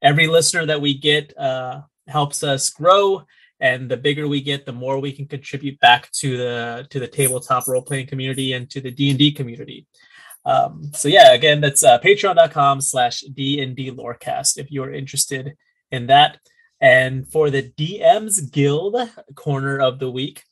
[0.00, 3.24] every listener that we get uh, helps us grow,
[3.60, 7.06] and the bigger we get, the more we can contribute back to the to the
[7.06, 9.86] tabletop role playing community and to the D and D community.
[10.44, 15.56] Um, so yeah, again, that's uh, patreon.com slash D and D Lorecast if you're interested
[15.90, 16.38] in that.
[16.80, 18.96] And for the DM's Guild
[19.34, 20.44] corner of the week,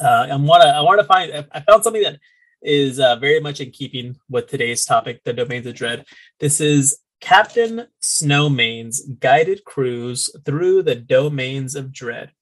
[0.00, 2.18] uh, I want to I want to find I found something that
[2.62, 6.04] is uh, very much in keeping with today's topic, the domains of dread.
[6.40, 12.32] This is Captain Snowmane's guided cruise through the domains of dread.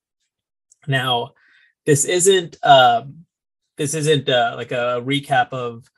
[0.87, 1.33] Now,
[1.87, 3.27] this isn't um,
[3.77, 5.91] this isn't uh, like a recap of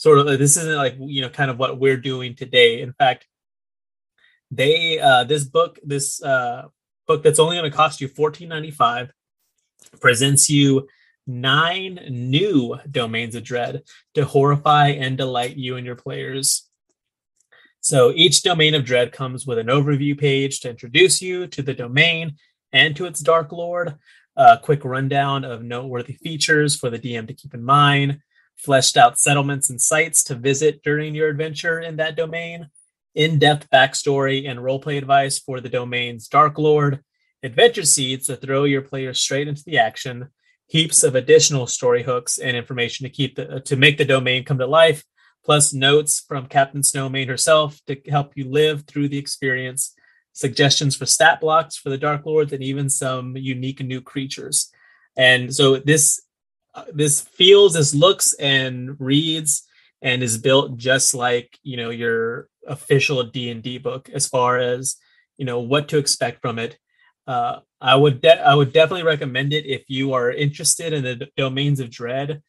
[0.00, 2.80] sort of this isn't like you know kind of what we're doing today.
[2.80, 3.26] In fact,
[4.50, 6.68] they uh, this book this uh,
[7.06, 9.12] book that's only going to cost you fourteen ninety five
[10.00, 10.88] presents you
[11.26, 13.82] nine new domains of dread
[14.14, 16.66] to horrify and delight you and your players.
[17.82, 21.74] So each domain of dread comes with an overview page to introduce you to the
[21.74, 22.36] domain
[22.72, 23.96] and to its Dark Lord,
[24.34, 28.20] a quick rundown of noteworthy features for the DM to keep in mind,
[28.62, 32.68] fleshed out settlements and sites to visit during your adventure in that domain,
[33.14, 37.02] in depth backstory and roleplay advice for the domain's Dark Lord,
[37.42, 40.28] adventure seeds to throw your players straight into the action,
[40.66, 44.58] heaps of additional story hooks and information to keep the to make the domain come
[44.58, 45.04] to life,
[45.44, 49.94] plus notes from Captain Snowmane herself to help you live through the experience,
[50.32, 54.70] suggestions for stat blocks for the Dark Lords, and even some unique new creatures.
[55.16, 56.20] And so this
[56.74, 59.66] uh, this feels, this looks and reads
[60.02, 64.58] and is built just like you know your official D and D book as far
[64.58, 64.96] as
[65.36, 66.78] you know what to expect from it
[67.26, 71.16] uh, I would de- I would definitely recommend it if you are interested in the
[71.16, 72.42] d- domains of dread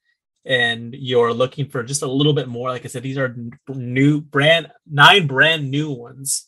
[0.43, 2.69] and you're looking for just a little bit more.
[2.69, 3.35] Like I said, these are
[3.69, 6.47] new brand nine brand new ones,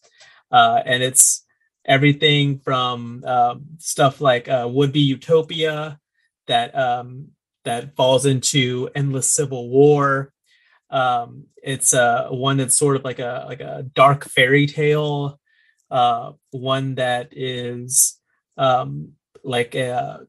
[0.52, 1.46] uh, and it's
[1.86, 6.00] everything from um, stuff like uh, would be utopia
[6.48, 7.28] that um,
[7.66, 10.34] that falls into endless civil war.
[10.90, 15.40] Um, it's uh, one that's sort of like a like a dark fairy tale,
[15.90, 18.20] uh, one that is
[18.58, 20.28] um, like a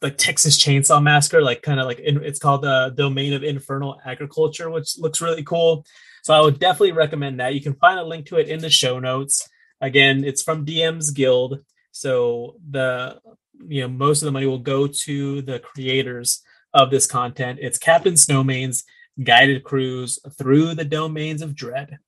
[0.00, 4.00] like Texas Chainsaw Massacre, like kind of like in, it's called the Domain of Infernal
[4.04, 5.84] Agriculture, which looks really cool.
[6.22, 7.54] So I would definitely recommend that.
[7.54, 9.48] You can find a link to it in the show notes.
[9.80, 11.60] Again, it's from DM's Guild,
[11.90, 13.20] so the
[13.68, 16.42] you know most of the money will go to the creators
[16.74, 17.58] of this content.
[17.60, 18.84] It's Captain Snowmane's
[19.22, 21.98] guided cruise through the domains of dread.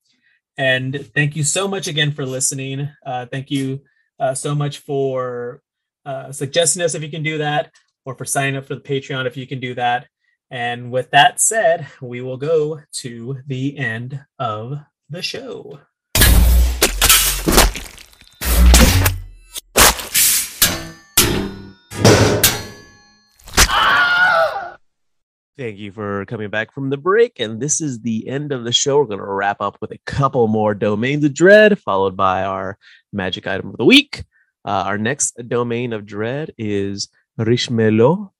[0.57, 2.88] And thank you so much again for listening.
[3.05, 3.82] Uh, thank you
[4.18, 5.62] uh, so much for
[6.07, 7.72] uh, suggesting us if you can do that,
[8.05, 10.07] or for signing up for the Patreon if you can do that.
[10.50, 14.78] And with that said, we will go to the end of
[15.11, 15.80] the show.
[25.57, 27.38] Thank you for coming back from the break.
[27.38, 28.98] And this is the end of the show.
[28.98, 32.76] We're going to wrap up with a couple more domains of dread, followed by our
[33.12, 34.24] magic item of the week.
[34.64, 38.30] Uh, our next domain of dread is Richemulot.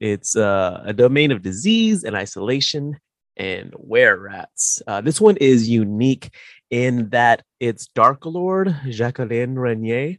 [0.00, 2.98] It's uh, a domain of disease and isolation
[3.36, 4.80] and were rats.
[4.86, 6.30] Uh, this one is unique
[6.70, 10.16] in that its Dark Lord, Jacqueline Renier,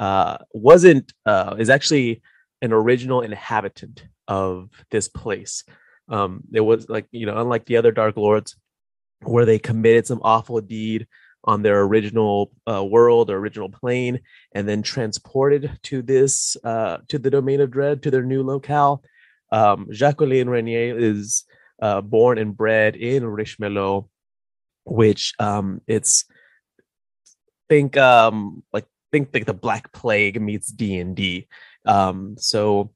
[0.00, 2.22] uh, wasn't, uh, is actually
[2.64, 5.64] an original inhabitant of this place.
[6.08, 8.56] Um, it was like, you know, unlike the other Dark Lords,
[9.20, 11.06] where they committed some awful deed
[11.44, 14.20] on their original uh, world or original plane
[14.54, 19.02] and then transported to this uh, to the domain of dread to their new locale
[19.52, 21.44] um, jacqueline renier is
[21.82, 24.08] uh, born and bred in richemulot
[24.84, 26.24] which um, it's
[27.68, 31.46] think um, like think like the black plague meets d&d
[31.84, 32.90] um, so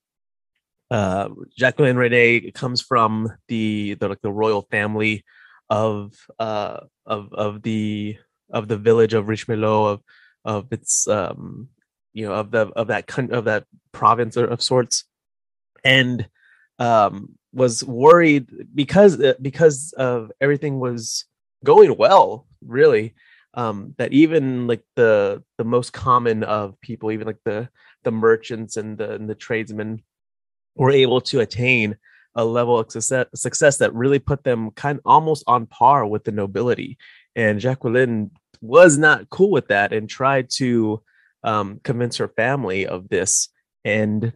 [0.90, 5.24] uh, jacqueline renier comes from the, the like the royal family
[5.70, 8.16] of uh of of the
[8.50, 10.02] of the village of Richemulot of
[10.44, 11.68] of its um
[12.12, 15.04] you know of the of that of that province of sorts.
[15.84, 16.28] And
[16.78, 21.24] um was worried because uh, because of everything was
[21.64, 23.14] going well really
[23.54, 27.68] um that even like the the most common of people even like the
[28.08, 30.02] the merchants and the and the tradesmen
[30.74, 31.96] were able to attain
[32.34, 36.32] a level of success, success that really put them kind almost on par with the
[36.32, 36.96] nobility
[37.38, 41.00] and Jacqueline was not cool with that and tried to
[41.44, 43.48] um, convince her family of this.
[43.84, 44.32] And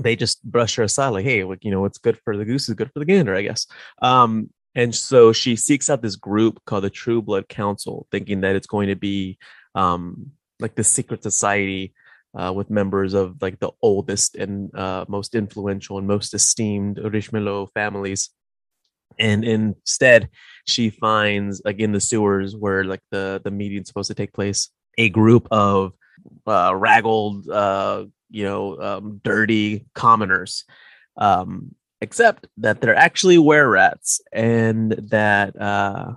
[0.00, 2.74] they just brushed her aside, like, hey, you know, what's good for the goose is
[2.74, 3.68] good for the gander, I guess.
[4.02, 8.56] Um, and so she seeks out this group called the True Blood Council, thinking that
[8.56, 9.38] it's going to be
[9.76, 11.94] um, like the secret society
[12.34, 17.72] uh, with members of like the oldest and uh, most influential and most esteemed Richemulot
[17.72, 18.30] families.
[19.18, 20.28] And instead
[20.66, 24.70] she finds like in the sewers where like the the meeting's supposed to take place
[24.96, 25.92] a group of
[26.46, 30.64] uh raggled uh you know um, dirty commoners
[31.16, 36.12] um except that they're actually were rats and that uh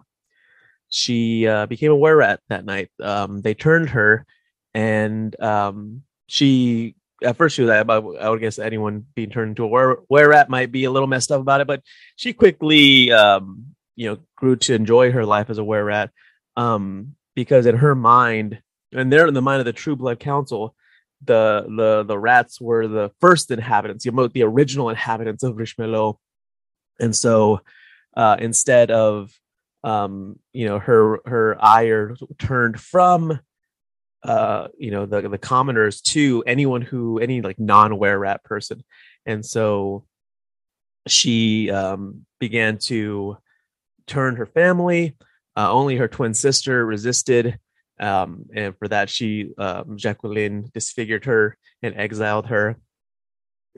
[0.90, 2.90] she uh became a were rat that night.
[3.02, 4.26] Um they turned her
[4.74, 9.64] and um she at first she was I, I would guess anyone being turned into
[9.64, 11.84] a were, were rat might be a little messed up about it, but
[12.16, 16.12] she quickly um, you know grew to enjoy her life as a were rat
[16.58, 18.62] um, because in her mind
[18.94, 20.76] and they're in the mind of the True Blood Council,
[21.24, 26.18] the the the rats were the first inhabitants, the, the original inhabitants of Richemulot,
[27.00, 27.62] and so
[28.16, 29.32] uh, instead of
[29.84, 33.40] um, you know her her ire turned from
[34.24, 38.84] uh you know the the commoners to anyone who any like non-were rat person.
[39.26, 40.06] And so
[41.08, 43.38] she um began to
[44.08, 45.16] turn her family
[45.56, 47.60] uh, only her twin sister resisted
[48.00, 52.78] um and for that she um, jacqueline disfigured her and exiled her.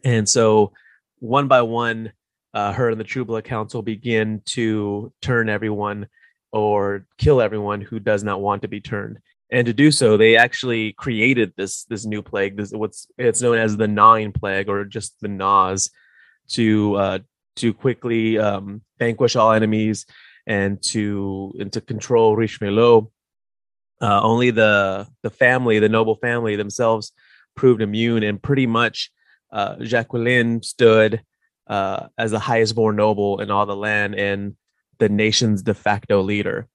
[0.03, 0.73] And so
[1.19, 2.11] one by one
[2.53, 6.07] uh, her and the true blood council begin to turn everyone
[6.51, 9.17] or kill everyone who does not want to be turned
[9.53, 13.57] and to do so they actually created this this new plague this what's it's known
[13.57, 15.91] as the gnawing plague or just the gnaws
[16.47, 17.19] to uh
[17.55, 20.05] to quickly um vanquish all enemies
[20.45, 23.09] and to and to control Richemulot.
[24.01, 27.11] Uh, only the the family, the noble family themselves,
[27.55, 29.11] proved immune, and pretty much
[29.51, 31.21] uh, Jacqueline stood
[31.67, 34.55] uh, as the highest born noble in all the land and
[34.99, 36.67] the nation's de facto leader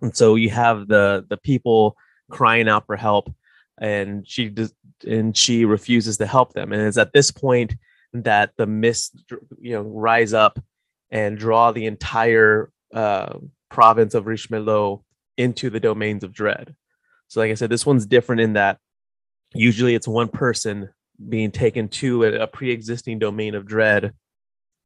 [0.00, 1.96] and so you have the the people
[2.30, 3.32] crying out for help
[3.80, 4.74] and she does,
[5.06, 6.72] and she refuses to help them.
[6.72, 7.74] And it's at this point
[8.12, 9.22] that the mist
[9.60, 10.58] you know rise up
[11.10, 13.38] and draw the entire uh,
[13.70, 15.02] province of Richemulot
[15.36, 16.74] into the domains of dread.
[17.28, 18.78] So like i said this one's different in that
[19.54, 20.88] usually it's one person
[21.28, 24.12] being taken to a, a pre-existing domain of dread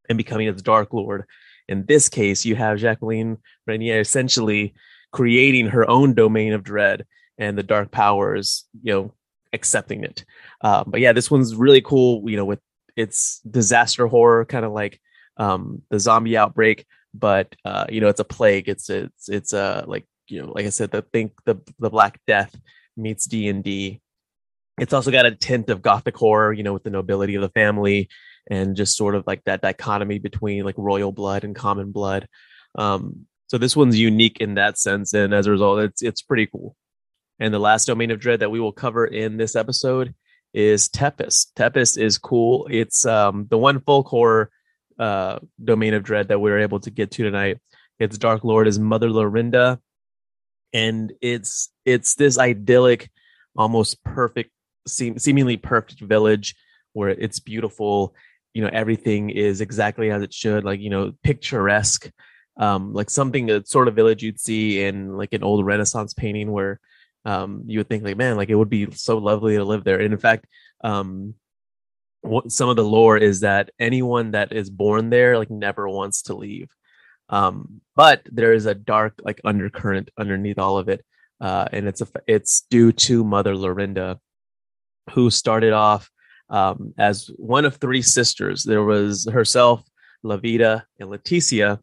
[0.08, 1.24] and becoming its dark lord.
[1.68, 4.74] In this case you have jacqueline renier essentially
[5.12, 7.06] creating her own domain of dread
[7.38, 9.14] and the dark powers you know
[9.52, 10.24] accepting it.
[10.62, 12.60] Um, but yeah this one's really cool you know with
[12.96, 15.00] its disaster horror kind of like
[15.36, 18.68] um, the zombie outbreak but uh, you know it's a plague.
[18.68, 22.20] It's it's it's uh, like you know like i said the think the the black
[22.26, 22.56] death
[22.96, 24.00] meets d&d
[24.78, 27.48] it's also got a tint of gothic horror you know with the nobility of the
[27.50, 28.08] family
[28.50, 32.28] and just sort of like that dichotomy between like royal blood and common blood.
[32.74, 36.46] Um, so this one's unique in that sense, and as a result, it's it's pretty
[36.46, 36.74] cool.
[37.38, 40.14] And the last domain of dread that we will cover in this episode
[40.54, 41.52] is Tepest.
[41.54, 42.66] Tepest is cool.
[42.70, 44.50] It's um, the one folk horror
[44.98, 47.58] uh, domain of dread that we are able to get to tonight.
[47.98, 49.78] Its Dark Lord is Mother Lorinda,
[50.72, 53.10] and it's it's this idyllic,
[53.54, 54.50] almost perfect,
[54.88, 56.54] seem, seemingly perfect village
[56.94, 58.14] where it's beautiful.
[58.54, 62.10] You know, everything is exactly as it should, like you know, picturesque
[62.62, 66.52] um, like something a sort of village you'd see in like an old Renaissance painting
[66.52, 66.78] where
[67.24, 69.98] um, you would think like, man, like it would be so lovely to live there.
[69.98, 70.46] And in fact,
[70.84, 71.34] um,
[72.20, 76.22] what some of the lore is that anyone that is born there like never wants
[76.22, 76.70] to leave.
[77.28, 81.04] Um, but there is a dark like undercurrent underneath all of it,
[81.40, 84.20] uh, and it's a it's due to Mother Lorinda,
[85.10, 86.10] who started off
[86.48, 88.62] um, as one of three sisters.
[88.62, 89.82] There was herself,
[90.24, 91.80] Laveeda, and Leticia,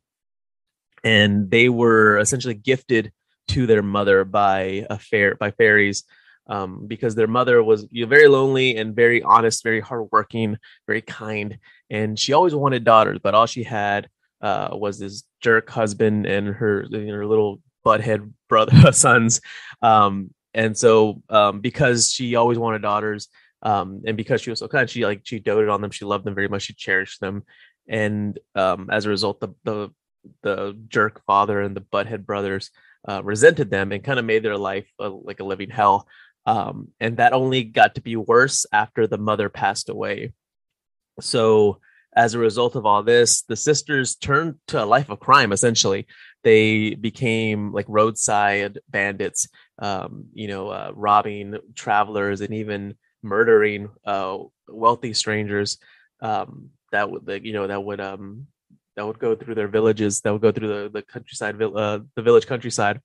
[1.03, 3.11] and they were essentially gifted
[3.49, 6.03] to their mother by a fair by fairies
[6.47, 11.01] um, because their mother was you know, very lonely and very honest, very hardworking, very
[11.01, 14.09] kind, and she always wanted daughters, but all she had
[14.41, 19.41] uh, was this jerk husband and her her little butthead brother sons.
[19.81, 23.27] Um, and so um, because she always wanted daughters,
[23.61, 26.23] um, and because she was so kind, she like she doted on them, she loved
[26.23, 27.43] them very much, she cherished them,
[27.87, 29.89] and um, as a result, the the
[30.41, 32.71] the jerk father and the butthead brothers
[33.07, 36.07] uh, resented them and kind of made their life a, like a living hell.
[36.45, 40.33] Um, and that only got to be worse after the mother passed away.
[41.19, 41.79] So,
[42.15, 45.51] as a result of all this, the sisters turned to a life of crime.
[45.51, 46.07] Essentially,
[46.43, 49.47] they became like roadside bandits,
[49.77, 55.77] um, you know, uh, robbing travelers and even murdering uh, wealthy strangers.
[56.19, 58.47] Um, that would, you know, that would um,
[58.99, 60.19] that would go through their villages.
[60.19, 62.99] That would go through the the countryside, uh, the village countryside.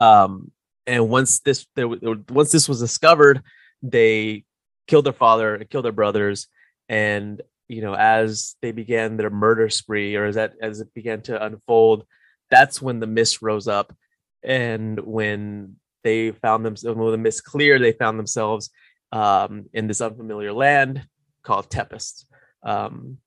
[0.00, 0.52] Um,
[0.86, 3.42] and once this there, once this was discovered,
[3.82, 4.44] they
[4.86, 6.48] killed their father, and killed their brothers,
[6.88, 11.20] and you know as they began their murder spree, or as that as it began
[11.22, 12.06] to unfold,
[12.50, 13.94] that's when the mist rose up,
[14.42, 18.70] and when they found themselves when the mist cleared, they found themselves
[19.12, 21.06] um, in this unfamiliar land
[21.42, 22.24] called Tepest.
[22.62, 23.18] Um,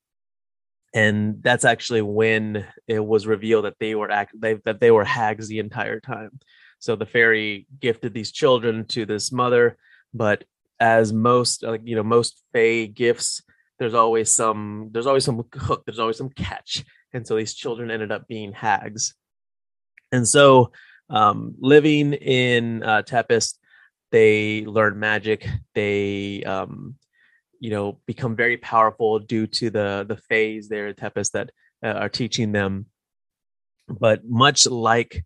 [0.94, 5.06] and that's actually when it was revealed that they were act- they, that they were
[5.06, 6.40] hags the entire time.
[6.80, 9.78] So the fairy gifted these children to this mother,
[10.14, 10.44] but
[10.80, 13.42] as most like you know most fae gifts,
[13.80, 17.92] there's always some there's always some hook, there's always some catch, and so these children
[17.92, 19.16] ended up being hags.
[20.12, 20.72] And so,
[21.10, 23.04] um, living in uh,
[24.12, 25.48] they learn magic.
[25.74, 26.96] They um,
[27.60, 31.52] you know become very powerful due to the the phase there at Tepest that
[31.84, 32.88] uh, are teaching them.
[33.88, 35.24] But much like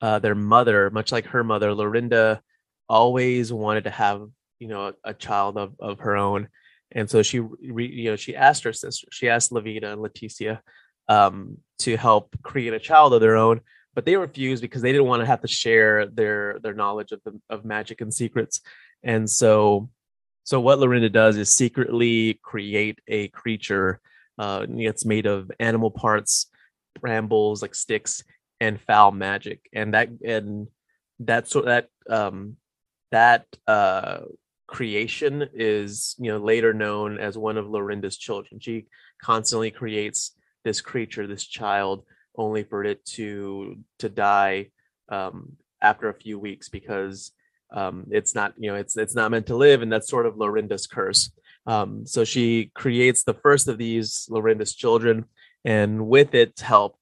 [0.00, 2.40] uh, their mother, much like her mother, Lorinda
[2.88, 6.48] always wanted to have you know a, a child of, of her own,
[6.92, 10.60] and so she re, you know she asked her sister, she asked Laveeda and Leticia
[11.08, 13.60] um, to help create a child of their own,
[13.94, 17.20] but they refused because they didn't want to have to share their their knowledge of
[17.24, 18.60] the, of magic and secrets,
[19.02, 19.88] and so
[20.46, 24.00] so what Lorinda does is secretly create a creature.
[24.38, 26.46] Uh, it's made of animal parts,
[27.00, 28.22] brambles like sticks,
[28.60, 30.68] and foul magic and that and
[31.20, 32.56] that sort that um
[33.10, 34.20] that uh
[34.66, 38.60] creation is you know later known as one of Lorinda's children.
[38.60, 38.86] She
[39.20, 42.04] constantly creates this creature, this child,
[42.36, 44.70] only for it to to die
[45.08, 47.32] um, after a few weeks because
[47.72, 50.36] um, it's not you know it's it's not meant to live, and that's sort of
[50.36, 51.30] Lorinda's curse.
[51.66, 55.26] Um, so she creates the first of these Lorinda's children,
[55.64, 56.96] and with its help,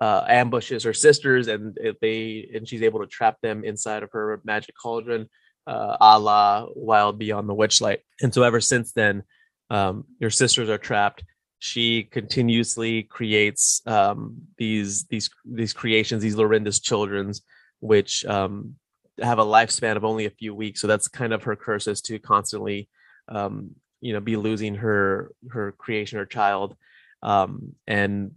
[0.00, 4.40] uh, ambushes her sisters, and they and she's able to trap them inside of her
[4.44, 5.28] magic cauldron,
[5.66, 7.98] uh, a la Wild Beyond the Witchlight.
[8.20, 9.22] And so ever since then,
[9.70, 11.24] um, your sisters are trapped.
[11.58, 17.42] She continuously creates um, these these these creations, these Lorinda's children's,
[17.80, 18.76] which um,
[19.20, 20.80] have a lifespan of only a few weeks.
[20.80, 22.88] So that's kind of her curse is to constantly,
[23.28, 26.76] um, you know, be losing her her creation, her child,
[27.22, 28.32] um, and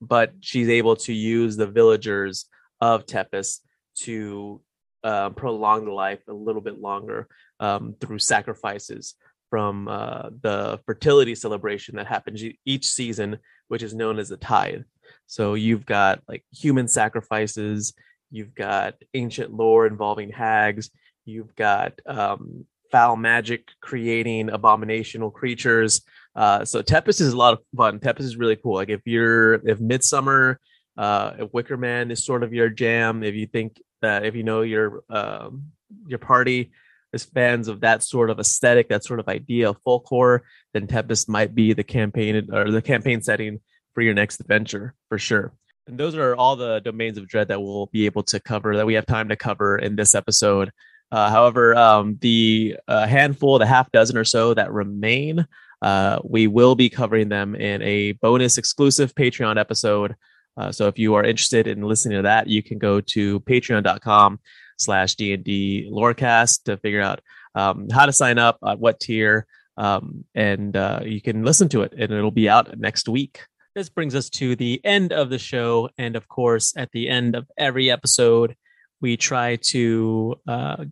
[0.00, 2.46] but she's able to use the villagers
[2.80, 3.60] of Tepest
[3.96, 4.60] to
[5.04, 7.28] uh, prolong the life a little bit longer
[7.60, 9.14] um, through sacrifices
[9.50, 13.38] from uh, the fertility celebration that happens each season,
[13.68, 14.82] which is known as the tithe.
[15.26, 17.94] So you've got like human sacrifices,
[18.30, 20.90] you've got ancient lore involving hags,
[21.24, 26.02] you've got um, foul magic creating abominational creatures,
[26.38, 27.98] uh, so Tepest is a lot of fun.
[27.98, 28.76] Tepest is really cool.
[28.76, 30.56] Like if you're if Midsommar,
[30.96, 34.44] uh, if Wicker Man is sort of your jam, if you think that if you
[34.44, 35.72] know your um,
[36.06, 36.70] your party
[37.12, 40.86] is fans of that sort of aesthetic, that sort of idea of folk horror, then
[40.86, 43.58] Tepest might be the campaign or the campaign setting
[43.94, 45.52] for your next adventure for sure.
[45.88, 48.86] And those are all the domains of dread that we'll be able to cover that
[48.86, 50.70] we have time to cover in this episode.
[51.10, 55.46] Uh, however, um, the uh, handful, the half dozen or so that remain
[55.80, 60.16] uh, we will be covering them in a bonus exclusive Patreon episode.
[60.56, 64.40] Uh, so if you are interested in listening to that, you can go to patreon.com
[64.76, 67.20] slash D&D Lorecast to figure out
[67.54, 71.82] um, how to sign up, at what tier, um, and uh, you can listen to
[71.82, 73.40] it, and it'll be out next week.
[73.74, 75.90] This brings us to the end of the show.
[75.98, 78.56] And of course, at the end of every episode,
[79.00, 80.84] we try to uh,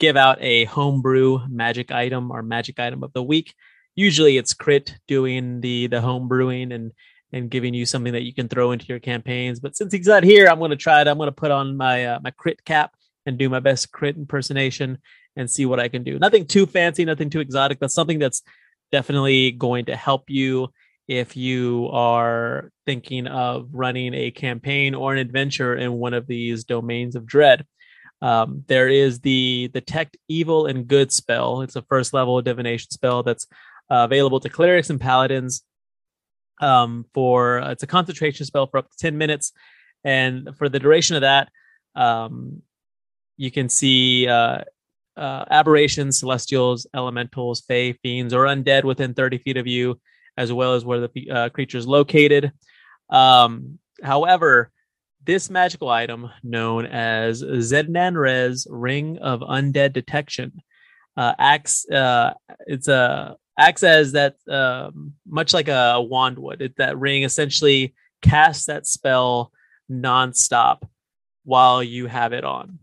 [0.00, 3.54] give out a homebrew magic item or magic item of the week.
[3.94, 6.92] Usually it's Crit doing the the home brewing and
[7.32, 9.60] and giving you something that you can throw into your campaigns.
[9.60, 11.08] But since he's not here, I'm going to try it.
[11.08, 12.94] I'm going to put on my uh, my crit cap
[13.26, 14.98] and do my best crit impersonation
[15.36, 16.18] and see what I can do.
[16.18, 18.42] Nothing too fancy, nothing too exotic, but something that's
[18.92, 20.68] definitely going to help you
[21.06, 26.64] if you are thinking of running a campaign or an adventure in one of these
[26.64, 27.66] domains of dread.
[28.22, 31.60] Um, there is the detect evil and good spell.
[31.60, 33.46] It's a first level divination spell that's
[33.90, 35.62] uh, available to clerics and paladins.
[36.60, 39.52] Um, for uh, it's a concentration spell for up to ten minutes,
[40.04, 41.50] and for the duration of that,
[41.96, 42.62] um,
[43.36, 44.62] you can see uh,
[45.16, 50.00] uh, aberrations, celestials, elementals, fae, fiends, or undead within 30 feet of you,
[50.36, 52.52] as well as where the uh, creature is located.
[53.10, 54.70] Um, however,
[55.24, 60.62] this magical item, known as Zednan Ring of Undead Detection,
[61.16, 61.88] uh, acts.
[61.88, 62.34] Uh,
[62.66, 66.60] it's a acts as that um, much like a, a wand would.
[66.60, 69.52] It, that ring essentially casts that spell
[69.90, 70.82] nonstop
[71.44, 72.78] while you have it on.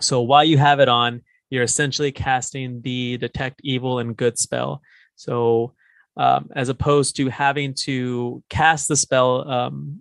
[0.00, 4.82] So while you have it on, you're essentially casting the detect evil and good spell.
[5.16, 5.74] So
[6.16, 10.00] um, as opposed to having to cast the spell, um,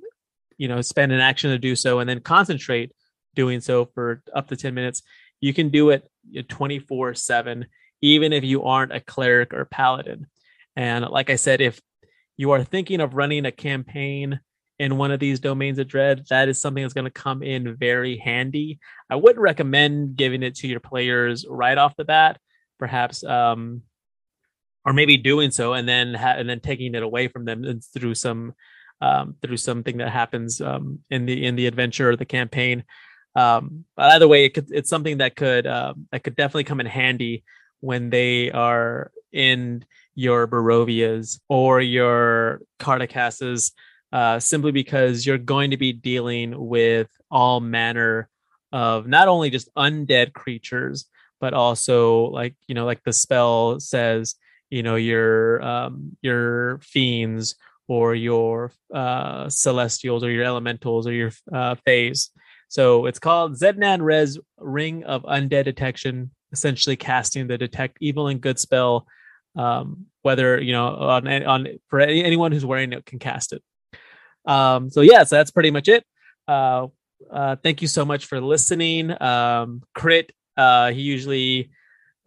[0.58, 2.92] you know, spend an action to do so and then concentrate
[3.36, 5.02] doing so for up to 10 minutes,
[5.42, 6.10] you can do it
[6.48, 7.66] 24 7,
[8.02, 10.28] even if you aren't a cleric or paladin.
[10.76, 11.82] And like I said, if
[12.38, 14.40] you are thinking of running a campaign
[14.80, 17.76] in one of these domains of dread, that is something that's going to come in
[17.76, 18.80] very handy.
[19.10, 22.40] I wouldn't recommend giving it to your players right off the bat.
[22.80, 23.84] Perhaps um,
[24.86, 28.16] or maybe doing so and then ha- and then taking it away from them through
[28.16, 28.54] some
[29.02, 32.84] um, through something that happens um, in the in the adventure or the campaign.
[33.36, 36.80] Um, but either way, it could, it's something that could uh, that could definitely come
[36.80, 37.44] in handy
[37.80, 39.84] when they are in
[40.16, 43.72] your Barovias or your Kartakasses,
[44.12, 48.30] uh, simply because you're going to be dealing with all manner
[48.72, 51.06] of not only just undead creatures,
[51.42, 54.36] but also like you know, like the spell says,
[54.74, 57.56] you know your um, your fiends
[57.88, 62.32] or your uh, celestials or your elementals or your uh, phase.
[62.70, 68.42] So it's called Zednan Res Ring of Undead Detection, essentially casting the detect evil and
[68.42, 69.06] good spell.
[69.56, 73.62] Um, whether you know on on for anyone who's wearing it can cast it.
[74.46, 76.04] Um, so yeah, so that's pretty much it.
[76.48, 76.88] Uh,
[77.32, 79.22] uh, thank you so much for listening.
[79.22, 81.70] Um, Crit, uh, he usually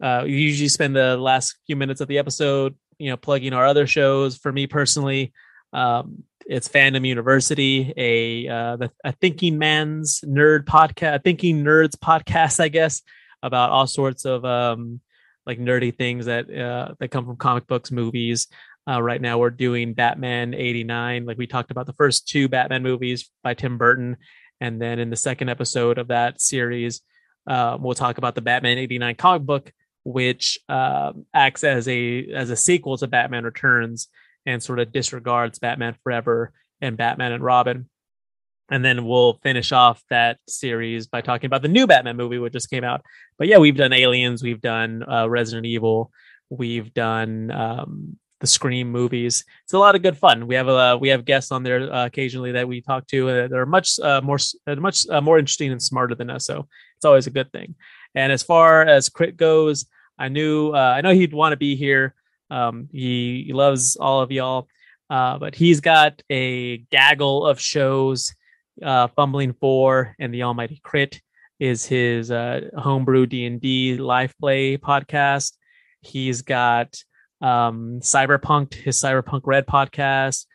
[0.01, 3.65] uh, we usually spend the last few minutes of the episode, you know, plugging our
[3.65, 4.37] other shows.
[4.37, 5.33] For me personally,
[5.73, 12.69] um, it's Fandom University, a uh, a thinking man's nerd podcast, thinking nerds podcast, I
[12.69, 13.01] guess,
[13.43, 15.01] about all sorts of um,
[15.45, 18.47] like nerdy things that uh, that come from comic books, movies.
[18.89, 21.25] Uh, right now, we're doing Batman '89.
[21.25, 24.17] Like we talked about the first two Batman movies by Tim Burton,
[24.61, 27.01] and then in the second episode of that series,
[27.47, 29.73] uh, we'll talk about the Batman '89 comic book
[30.07, 34.07] which uh, acts as a as a sequel to Batman Returns
[34.45, 37.89] and sort of disregards Batman Forever and Batman and Robin.
[38.69, 42.53] And then we'll finish off that series by talking about the new Batman movie, which
[42.53, 43.01] just came out.
[43.37, 46.09] But yeah, we've done Aliens, we've done uh, Resident Evil,
[46.49, 49.43] we've done um, the Scream movies.
[49.65, 50.47] It's a lot of good fun.
[50.47, 53.29] We have uh, we have guests on there uh, occasionally that we talk to.
[53.29, 54.37] Uh, they're much uh, more
[54.77, 57.75] much uh, more interesting and smarter than us, so it's always a good thing.
[58.15, 59.85] And as far as Crit goes,
[60.17, 62.13] I knew uh, I know he'd want to be here.
[62.49, 64.67] Um, he, he loves all of y'all,
[65.09, 68.33] uh, but he's got a gaggle of shows.
[68.81, 71.19] Uh, Fumbling Four and the Almighty Crit
[71.59, 75.53] is his uh, homebrew D and D live play podcast.
[76.01, 76.95] He's got
[77.41, 80.45] um, Cyberpunk, his Cyberpunk Red podcast.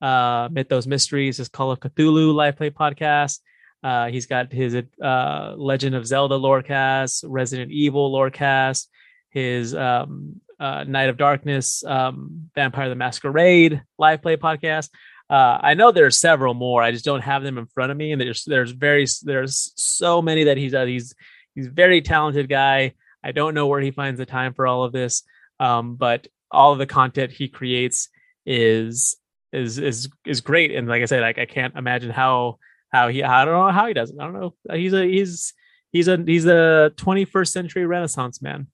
[0.00, 3.40] Uh, Mythos Mysteries, his Call of Cthulhu live play podcast.
[3.84, 8.86] Uh, he's got his uh, Legend of Zelda lorecast, Resident Evil lorecast,
[9.32, 14.90] his um, uh, Night of Darkness, um, Vampire the Masquerade live play podcast.
[15.28, 16.82] Uh, I know there's several more.
[16.82, 20.22] I just don't have them in front of me, and there's there's very there's so
[20.22, 21.14] many that he's uh, he's
[21.54, 22.92] he's a very talented guy.
[23.24, 25.22] I don't know where he finds the time for all of this,
[25.58, 28.08] um, but all of the content he creates
[28.44, 29.16] is
[29.52, 30.72] is is is great.
[30.74, 32.58] And like I said, like I can't imagine how
[32.90, 34.16] how he I don't know how he does it.
[34.20, 34.54] I don't know.
[34.70, 35.54] He's a he's
[35.92, 38.66] he's a he's a 21st century Renaissance man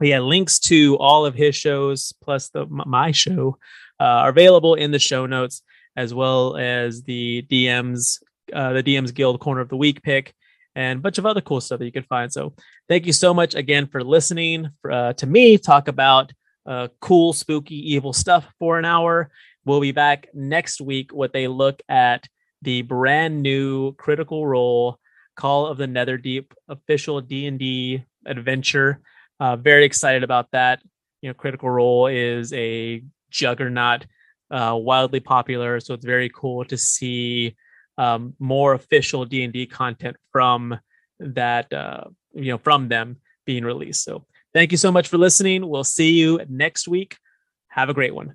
[0.00, 3.58] yeah, links to all of his shows plus the my show
[4.00, 5.62] uh, are available in the show notes.
[5.96, 8.22] as well as the DMs,
[8.52, 10.34] uh, the DMs Guild Corner of the Week pick,
[10.74, 12.30] and a bunch of other cool stuff that you can find.
[12.30, 12.52] So
[12.88, 16.32] thank you so much again for listening for, uh, to me talk about
[16.66, 19.30] uh, cool, spooky, evil stuff for an hour.
[19.64, 22.28] We'll be back next week with a look at
[22.62, 24.98] the brand new Critical Role
[25.34, 29.00] Call of the Netherdeep official D&D adventure.
[29.38, 30.80] Uh, very excited about that.
[31.22, 34.06] You know, Critical Role is a juggernaut,
[34.50, 37.56] uh, wildly popular, so it's very cool to see
[37.98, 40.78] um, more official D&D content from
[41.18, 44.04] that uh, you know from them being released.
[44.04, 45.68] So, thank you so much for listening.
[45.68, 47.16] We'll see you next week.
[47.68, 48.34] Have a great one.